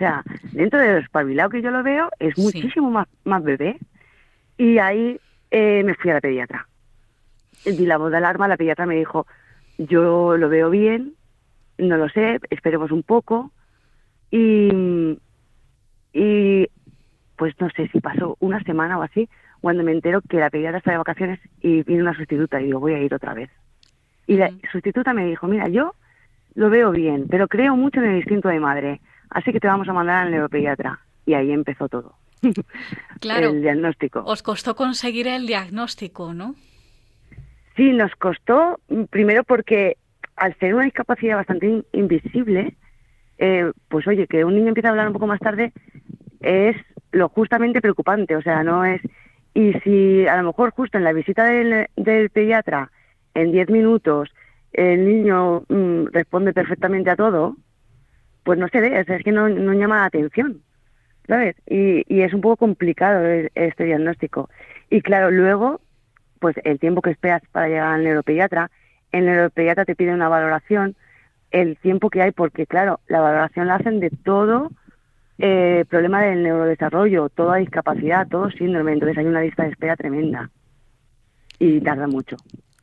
[0.00, 3.76] O sea, dentro de lo espabilado que yo lo veo, es muchísimo más, más bebé.
[4.56, 5.20] Y ahí
[5.50, 6.66] eh, me fui a la pediatra.
[7.66, 9.26] Di la voz de alarma, la pediatra me dijo,
[9.76, 11.16] yo lo veo bien,
[11.76, 13.52] no lo sé, esperemos un poco.
[14.30, 15.18] Y,
[16.14, 16.66] y
[17.36, 19.28] pues no sé si pasó una semana o así,
[19.60, 22.80] cuando me entero que la pediatra está de vacaciones y viene una sustituta y digo,
[22.80, 23.50] voy a ir otra vez.
[24.26, 25.94] Y la sustituta me dijo, mira, yo
[26.54, 29.88] lo veo bien, pero creo mucho en el instinto de madre así que te vamos
[29.88, 31.00] a mandar al neuropediatra.
[31.26, 32.14] Y ahí empezó todo.
[33.20, 33.50] Claro.
[33.50, 34.22] el diagnóstico.
[34.24, 36.54] Os costó conseguir el diagnóstico, ¿no?
[37.76, 39.98] Sí, nos costó, mm, primero porque
[40.36, 42.74] al ser una discapacidad bastante invisible,
[43.38, 45.72] eh, pues oye, que un niño empiece a hablar un poco más tarde
[46.40, 46.76] es
[47.12, 49.00] lo justamente preocupante, o sea, no es...
[49.52, 52.90] Y si a lo mejor justo en la visita del, pediatra,
[53.34, 54.30] en 10 minutos,
[54.72, 57.56] el niño mm, responde perfectamente a todo,
[58.50, 60.60] pues no se ve, es que no, llama la atención,
[61.28, 61.54] ¿sabes?
[61.68, 63.24] Y, es un poco complicado
[63.54, 64.50] este diagnóstico.
[64.90, 65.80] Y claro, luego,
[66.40, 68.72] pues el tiempo que esperas para llegar al neuropediatra,
[69.12, 70.96] el neuropediatra te pide una valoración,
[71.52, 74.72] el tiempo que hay, porque claro, la valoración la hacen de todo
[75.38, 80.50] eh, problema del neurodesarrollo, toda discapacidad, todo síndrome, entonces hay una lista de espera tremenda.
[81.60, 82.34] Y tarda mucho,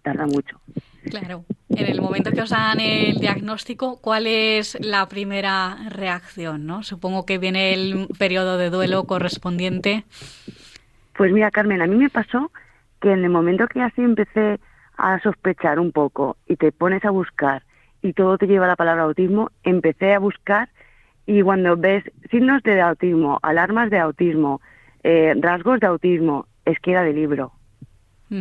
[0.01, 0.61] tarda mucho.
[1.09, 1.45] Claro.
[1.69, 6.65] En el momento que os dan el diagnóstico, ¿cuál es la primera reacción?
[6.65, 6.83] ¿no?
[6.83, 10.05] Supongo que viene el periodo de duelo correspondiente.
[11.15, 12.51] Pues mira, Carmen, a mí me pasó
[13.01, 14.59] que en el momento que así empecé
[14.97, 17.63] a sospechar un poco y te pones a buscar
[18.01, 20.69] y todo te lleva a la palabra autismo, empecé a buscar
[21.25, 24.61] y cuando ves signos de autismo, alarmas de autismo,
[25.03, 27.51] eh, rasgos de autismo, es que era de libro.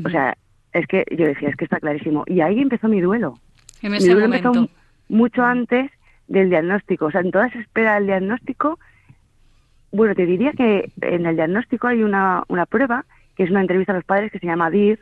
[0.05, 0.37] O sea,
[0.79, 2.25] es que yo decía, es que está clarísimo.
[2.27, 3.35] Y ahí empezó mi duelo.
[3.83, 4.49] En ese mi momento.
[4.49, 4.71] empezó
[5.09, 5.91] mucho antes
[6.29, 7.07] del diagnóstico.
[7.07, 8.79] O sea, en toda esa espera del diagnóstico,
[9.93, 13.05] bueno, te diría que en el diagnóstico hay una, una prueba,
[13.37, 15.01] que es una entrevista a los padres que se llama DIR.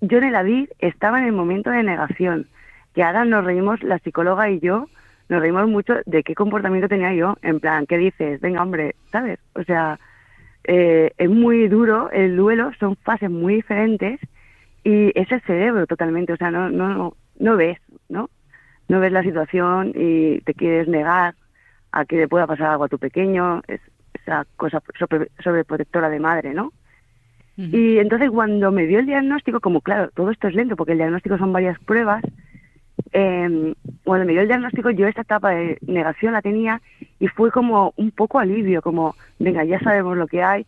[0.00, 2.48] Yo en el ADIR estaba en el momento de negación,
[2.94, 4.88] que ahora nos reímos, la psicóloga y yo,
[5.28, 8.40] nos reímos mucho de qué comportamiento tenía yo, en plan, ¿qué dices?
[8.40, 9.38] Venga, hombre, ¿sabes?
[9.54, 10.00] O sea,
[10.64, 14.20] eh, es muy duro el duelo, son fases muy diferentes
[14.84, 17.78] y es el cerebro totalmente, o sea, no, no, no ves,
[18.08, 18.30] ¿no?
[18.88, 21.34] No ves la situación y te quieres negar
[21.92, 23.80] a que le pueda pasar algo a tu pequeño, es
[24.14, 24.82] esa cosa
[25.42, 26.72] sobreprotectora de madre, ¿no?
[27.56, 30.98] Y entonces cuando me dio el diagnóstico, como claro, todo esto es lento porque el
[30.98, 32.24] diagnóstico son varias pruebas,
[33.12, 33.74] eh,
[34.04, 36.80] cuando me dio el diagnóstico yo esta etapa de negación la tenía
[37.20, 40.66] y fue como un poco alivio, como, venga, ya sabemos lo que hay,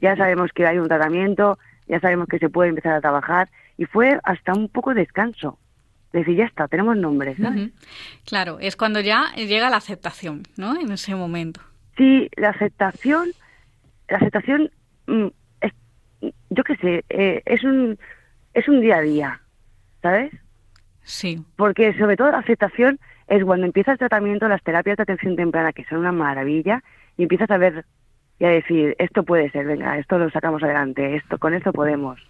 [0.00, 1.58] ya sabemos que hay un tratamiento,
[1.88, 5.58] ya sabemos que se puede empezar a trabajar y fue hasta un poco descanso.
[6.12, 7.36] decir, ya está, tenemos nombres.
[8.24, 10.78] Claro, es cuando ya llega la aceptación, ¿no?
[10.80, 11.60] En ese momento.
[11.96, 13.28] Sí, la aceptación,
[14.08, 14.70] la aceptación,
[15.06, 15.26] mm,
[15.60, 15.72] es,
[16.50, 17.98] yo qué sé, eh, es un
[18.54, 19.40] es un día a día,
[20.02, 20.32] ¿sabes?
[21.02, 21.44] Sí.
[21.56, 25.72] Porque sobre todo la aceptación es cuando empieza el tratamiento, las terapias de atención temprana,
[25.72, 26.82] que son una maravilla,
[27.16, 27.84] y empiezas a ver
[28.38, 32.20] y a decir, esto puede ser, venga, esto lo sacamos adelante, esto con esto podemos.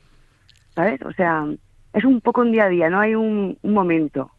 [0.74, 1.02] ¿Sabes?
[1.02, 1.46] O sea,
[1.92, 4.30] es un poco un día a día, no hay un, momento.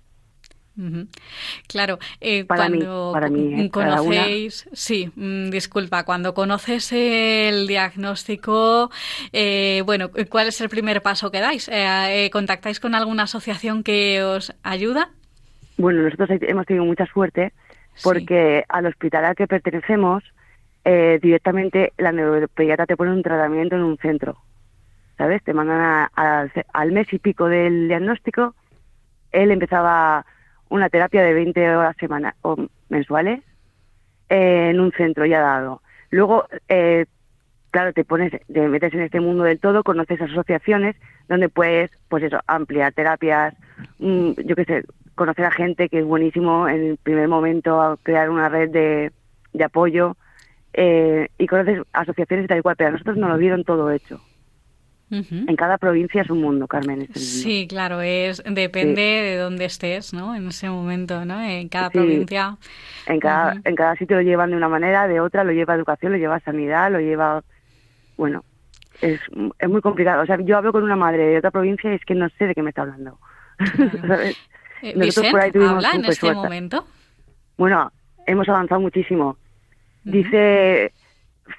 [1.68, 3.70] Claro, eh, cuando ¿eh?
[3.70, 8.90] conocéis, sí, mm, disculpa, cuando conoces el diagnóstico,
[9.34, 11.70] eh, bueno, ¿cuál es el primer paso que dais?
[12.32, 15.10] ¿Contactáis con alguna asociación que os ayuda?
[15.78, 17.52] Bueno, nosotros hemos tenido mucha suerte
[18.02, 20.24] porque al hospital al que pertenecemos,
[20.84, 24.38] directamente la neuropediatra te pone un tratamiento en un centro.
[25.20, 25.44] ¿sabes?
[25.44, 28.56] Te mandan al mes y pico del diagnóstico.
[29.34, 30.26] Él empezaba
[30.70, 32.56] una terapia de 20 horas semana, o
[32.88, 33.42] mensuales
[34.30, 35.82] eh, en un centro ya dado.
[36.10, 37.06] Luego, eh,
[37.70, 40.96] claro, te pones, te metes en este mundo del todo, conoces asociaciones
[41.28, 43.54] donde puedes, pues eso, ampliar terapias,
[44.00, 48.30] mm, yo qué sé, conocer a gente que es buenísimo en el primer momento, crear
[48.30, 50.16] una red de apoyo
[50.74, 53.92] eh, y conoces asociaciones y tal y cual, pero a nosotros nos lo dieron todo
[53.92, 54.22] hecho.
[55.12, 57.08] En cada provincia es un mundo, Carmen.
[57.16, 60.36] sí, claro, es depende de dónde estés, ¿no?
[60.36, 61.42] En ese momento, ¿no?
[61.42, 62.58] En cada provincia.
[63.08, 66.12] En cada, en cada sitio lo llevan de una manera, de otra, lo lleva educación,
[66.12, 67.44] lo lleva sanidad, lo lleva...
[68.18, 68.44] Bueno,
[69.02, 69.20] es,
[69.58, 70.22] es muy complicado.
[70.22, 72.46] O sea, yo hablo con una madre de otra provincia y es que no sé
[72.46, 73.18] de qué me está hablando.
[74.82, 76.86] Eh, Nosotros por ahí tuvimos ¿habla en este momento?
[77.58, 77.92] Bueno,
[78.26, 79.36] hemos avanzado muchísimo.
[80.04, 80.94] Dice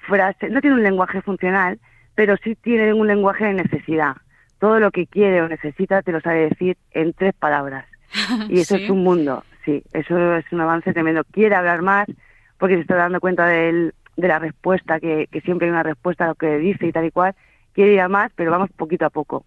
[0.06, 1.78] frase, no tiene un lenguaje funcional,
[2.14, 4.16] pero sí tiene un lenguaje de necesidad.
[4.58, 7.86] Todo lo que quiere o necesita te lo sabe decir en tres palabras.
[8.48, 11.22] Y eso es un mundo, sí, eso es un avance tremendo.
[11.24, 12.06] Quiere hablar más
[12.58, 16.34] porque se está dando cuenta de la respuesta, que, siempre hay una respuesta a lo
[16.34, 17.34] que dice y tal y cual.
[17.72, 19.44] Quiere ir a más, pero vamos poquito a poco.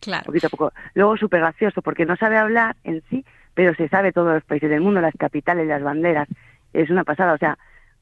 [0.00, 0.24] Claro.
[0.26, 0.72] Poquito a poco.
[0.94, 4.68] Luego súper gracioso porque no sabe hablar en sí, pero se sabe todos los países
[4.68, 6.28] del mundo, las capitales, las banderas.
[6.72, 7.56] Es una pasada, o sea,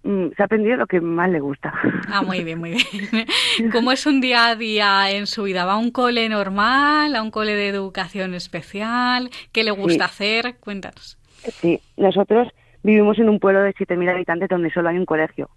[0.04, 1.72] se ha aprendido lo que más le gusta.
[2.08, 3.26] Ah, muy bien, muy bien.
[3.72, 5.64] ¿Cómo es un día a día en su vida?
[5.64, 9.30] ¿Va a un cole normal, a un cole de educación especial?
[9.52, 10.56] ¿Qué le gusta hacer?
[10.60, 11.18] Cuéntanos.
[11.60, 12.48] Sí, nosotros
[12.82, 15.48] vivimos en un pueblo de 7.000 habitantes donde solo hay un colegio.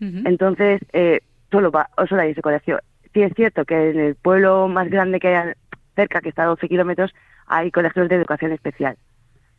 [0.00, 2.78] Entonces, eh, solo, va, solo hay ese colegio.
[3.12, 5.54] Sí es cierto que en el pueblo más grande que hay
[5.96, 7.12] cerca, que está a 12 kilómetros,
[7.46, 8.96] hay colegios de educación especial.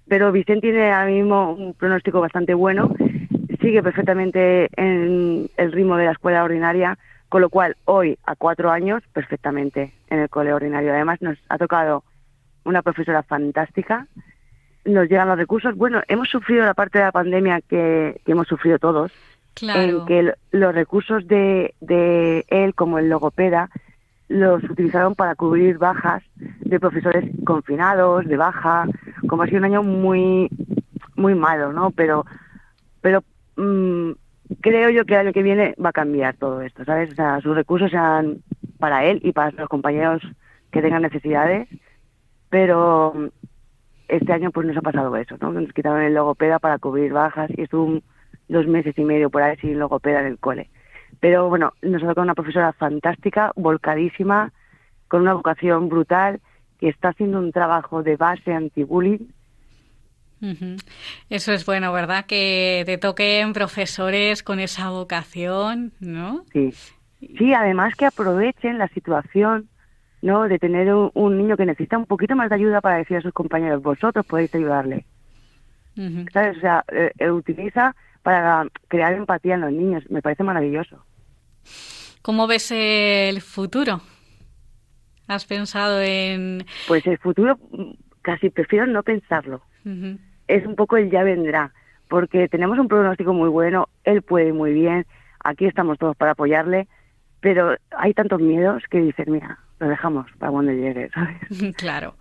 [0.07, 2.95] Pero Vicente tiene ahora mismo un pronóstico bastante bueno
[3.59, 6.97] sigue perfectamente en el ritmo de la escuela ordinaria,
[7.29, 10.93] con lo cual hoy, a cuatro años, perfectamente en el cole ordinario.
[10.93, 12.03] Además, nos ha tocado
[12.63, 14.07] una profesora fantástica,
[14.85, 15.75] nos llegan los recursos.
[15.75, 19.11] Bueno, hemos sufrido la parte de la pandemia que, hemos sufrido todos,
[19.61, 23.69] en que los recursos de, de él, como el logopeda,
[24.29, 28.85] los utilizaron para cubrir bajas de profesores confinados, de baja,
[29.27, 30.49] como ha sido un año muy
[31.15, 31.91] muy malo, ¿no?
[31.91, 32.25] Pero
[33.01, 33.23] pero
[33.59, 34.13] Mm,
[34.61, 37.11] creo yo que el año que viene va a cambiar todo esto, ¿sabes?
[37.11, 38.41] O sea, sus recursos sean
[38.79, 40.21] para él y para los compañeros
[40.71, 41.67] que tengan necesidades,
[42.49, 43.25] pero mm,
[44.07, 45.51] este año pues nos ha pasado eso, ¿no?
[45.51, 47.99] Nos quitaron el logopeda para cubrir bajas y estuvo
[48.47, 50.69] dos meses y medio por ahí sin logopeda en el cole.
[51.19, 54.53] Pero bueno, nos ha tocado una profesora fantástica, volcadísima,
[55.09, 56.39] con una vocación brutal,
[56.79, 59.27] que está haciendo un trabajo de base anti-bullying
[61.29, 62.25] eso es bueno, ¿verdad?
[62.25, 66.45] Que te toquen profesores con esa vocación, ¿no?
[66.53, 66.73] Sí.
[67.37, 69.67] Sí, además que aprovechen la situación,
[70.21, 70.47] ¿no?
[70.47, 73.33] De tener un, niño que necesita un poquito más de ayuda para decir a sus
[73.33, 75.05] compañeros, vosotros podéis ayudarle.
[76.31, 76.57] ¿Sabes?
[76.57, 80.03] O sea, eh, eh, utiliza para crear empatía en los niños.
[80.09, 81.03] Me parece maravilloso.
[82.21, 84.01] ¿Cómo ves el futuro?
[85.27, 86.65] ¿Has pensado en...?
[86.87, 89.61] Pues el futuro mm, casi prefiero no pensarlo
[90.49, 91.71] es un poco el ya vendrá,
[92.09, 95.05] porque tenemos un pronóstico muy bueno, él puede muy bien,
[95.43, 96.87] aquí estamos todos para apoyarle,
[97.39, 101.37] pero hay tantos miedos que dicen, mira, lo dejamos para cuando llegue, ¿sabes?
[101.77, 102.15] Claro.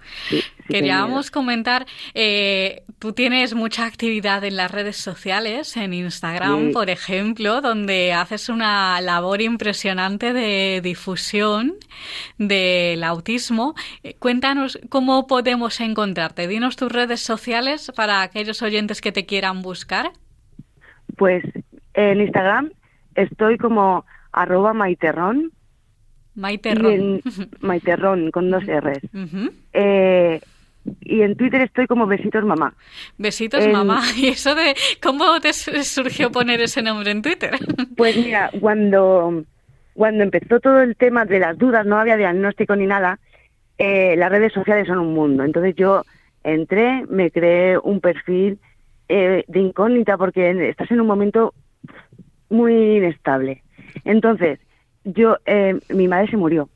[0.68, 7.60] Queríamos comentar, eh, tú tienes mucha actividad en las redes sociales, en Instagram, por ejemplo,
[7.60, 11.74] donde haces una labor impresionante de difusión
[12.38, 13.74] del autismo.
[14.04, 16.46] Eh, cuéntanos cómo podemos encontrarte.
[16.46, 20.12] Dinos tus redes sociales para aquellos oyentes que te quieran buscar.
[21.16, 21.42] Pues
[21.94, 22.70] en Instagram
[23.14, 25.52] estoy como arroba maiterrón
[26.38, 27.20] Maiterrón.
[27.60, 29.00] Maiterrón, con dos R's.
[29.72, 30.40] eh,
[31.00, 32.74] y en Twitter estoy como Besitos Mamá.
[33.18, 34.00] Besitos Mamá.
[34.16, 37.50] ¿Y eso de cómo te surgió poner ese nombre en Twitter?
[37.96, 39.42] Pues mira, cuando,
[39.94, 43.18] cuando empezó todo el tema de las dudas, no había diagnóstico ni nada,
[43.76, 45.42] eh, las redes sociales son un mundo.
[45.42, 46.04] Entonces yo
[46.44, 48.58] entré, me creé un perfil
[49.08, 51.54] eh, de incógnita porque estás en un momento
[52.50, 53.62] muy inestable.
[54.04, 54.60] Entonces,
[55.04, 56.68] yo, eh, mi madre se murió.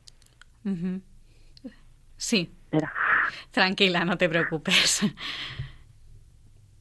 [2.16, 2.50] Sí.
[3.50, 5.02] Tranquila, no te preocupes.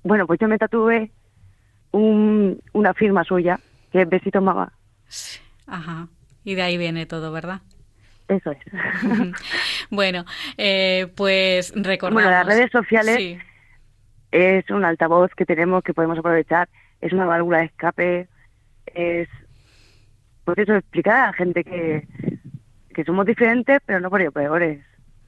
[0.04, 1.12] Bueno, pues yo me tatué
[1.92, 3.60] un, una firma suya,
[3.92, 4.74] que es Besito Mamá.
[5.68, 6.08] Ajá.
[6.44, 7.62] Y de ahí viene todo, ¿verdad?
[8.28, 8.60] Eso es.
[9.92, 10.26] bueno,
[10.58, 12.24] eh, pues recordamos...
[12.24, 13.40] Bueno, las redes sociales
[14.32, 16.70] es un altavoz que tenemos que podemos aprovechar,
[17.02, 18.28] es una válvula de escape,
[18.88, 19.28] es...
[20.46, 22.08] Pues eso, explicar a la gente que,
[22.94, 24.82] que somos diferentes, pero no por ello peores.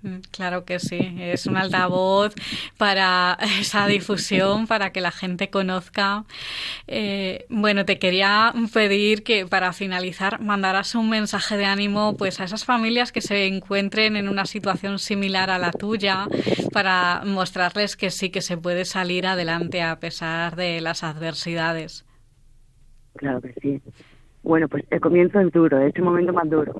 [0.03, 2.35] Mm, claro que sí, es un altavoz
[2.77, 6.25] para esa difusión, para que la gente conozca.
[6.87, 12.43] Eh, bueno, te quería pedir que para finalizar mandaras un mensaje de ánimo pues a
[12.43, 16.27] esas familias que se encuentren en una situación similar a la tuya,
[16.73, 22.05] para mostrarles que sí que se puede salir adelante a pesar de las adversidades.
[23.15, 23.81] Claro que sí.
[24.43, 26.73] Bueno, pues el comienzo es duro, es el momento más duro,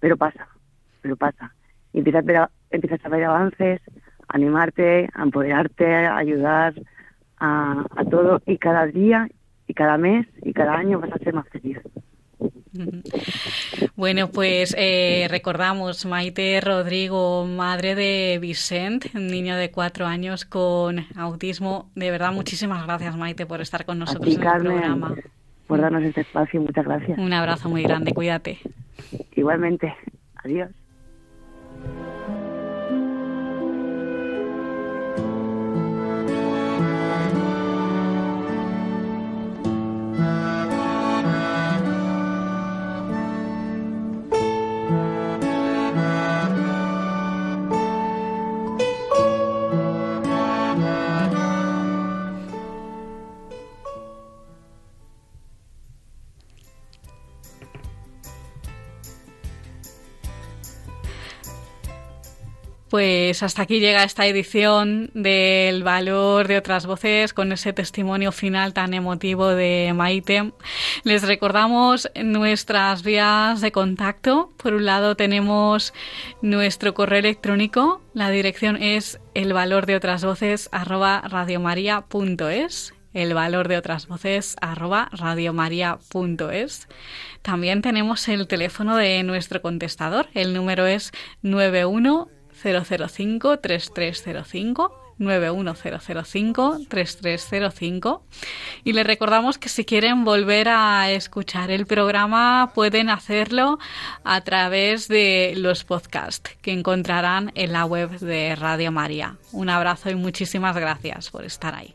[0.00, 0.48] pero pasa,
[1.02, 1.52] pero pasa
[1.96, 3.80] y empiezas a ver, empiezas a ver avances,
[4.28, 6.74] animarte, a empoderarte, a ayudar
[7.38, 9.28] a, todo y cada día
[9.66, 11.78] y cada mes y cada año vas a ser más feliz.
[13.94, 20.98] Bueno, pues eh, recordamos Maite Rodrigo, madre de Vicente, un niño de cuatro años con
[21.16, 21.90] autismo.
[21.94, 25.14] De verdad, muchísimas gracias Maite por estar con nosotros en el programa.
[25.66, 27.18] Por darnos este espacio, muchas gracias.
[27.18, 28.58] Un abrazo muy grande, cuídate.
[29.34, 29.94] Igualmente,
[30.42, 30.70] adiós.
[62.88, 68.74] Pues hasta aquí llega esta edición del valor de otras voces con ese testimonio final
[68.74, 70.52] tan emotivo de Maite.
[71.02, 74.52] Les recordamos nuestras vías de contacto.
[74.56, 75.94] Por un lado tenemos
[76.42, 78.02] nuestro correo electrónico.
[78.14, 81.24] La dirección es el valor de otras voces arroba
[83.16, 86.88] el valor de otras voces arroba radiomaria.es.
[87.40, 90.28] También tenemos el teléfono de nuestro contestador.
[90.34, 92.28] El número es 91
[92.66, 98.22] 005 3305 91005 3305
[98.84, 103.78] y les recordamos que si quieren volver a escuchar el programa pueden hacerlo
[104.24, 109.36] a través de los podcasts que encontrarán en la web de Radio María.
[109.52, 111.94] Un abrazo y muchísimas gracias por estar ahí.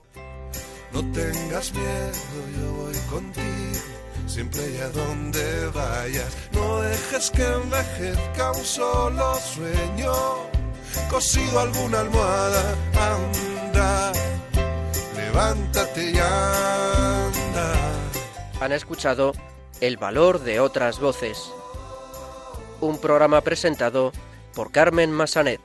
[0.94, 2.12] No tengas miedo,
[2.60, 3.80] yo voy contigo,
[4.32, 6.38] siempre y a donde vayas.
[6.54, 10.14] No dejes que envejezca un solo sueño
[11.10, 14.12] cosido alguna almohada, anda,
[15.16, 17.74] levántate y anda.
[18.62, 19.34] Han escuchado
[19.82, 21.52] El valor de otras voces,
[22.80, 24.12] un programa presentado
[24.54, 25.60] por Carmen Massanet.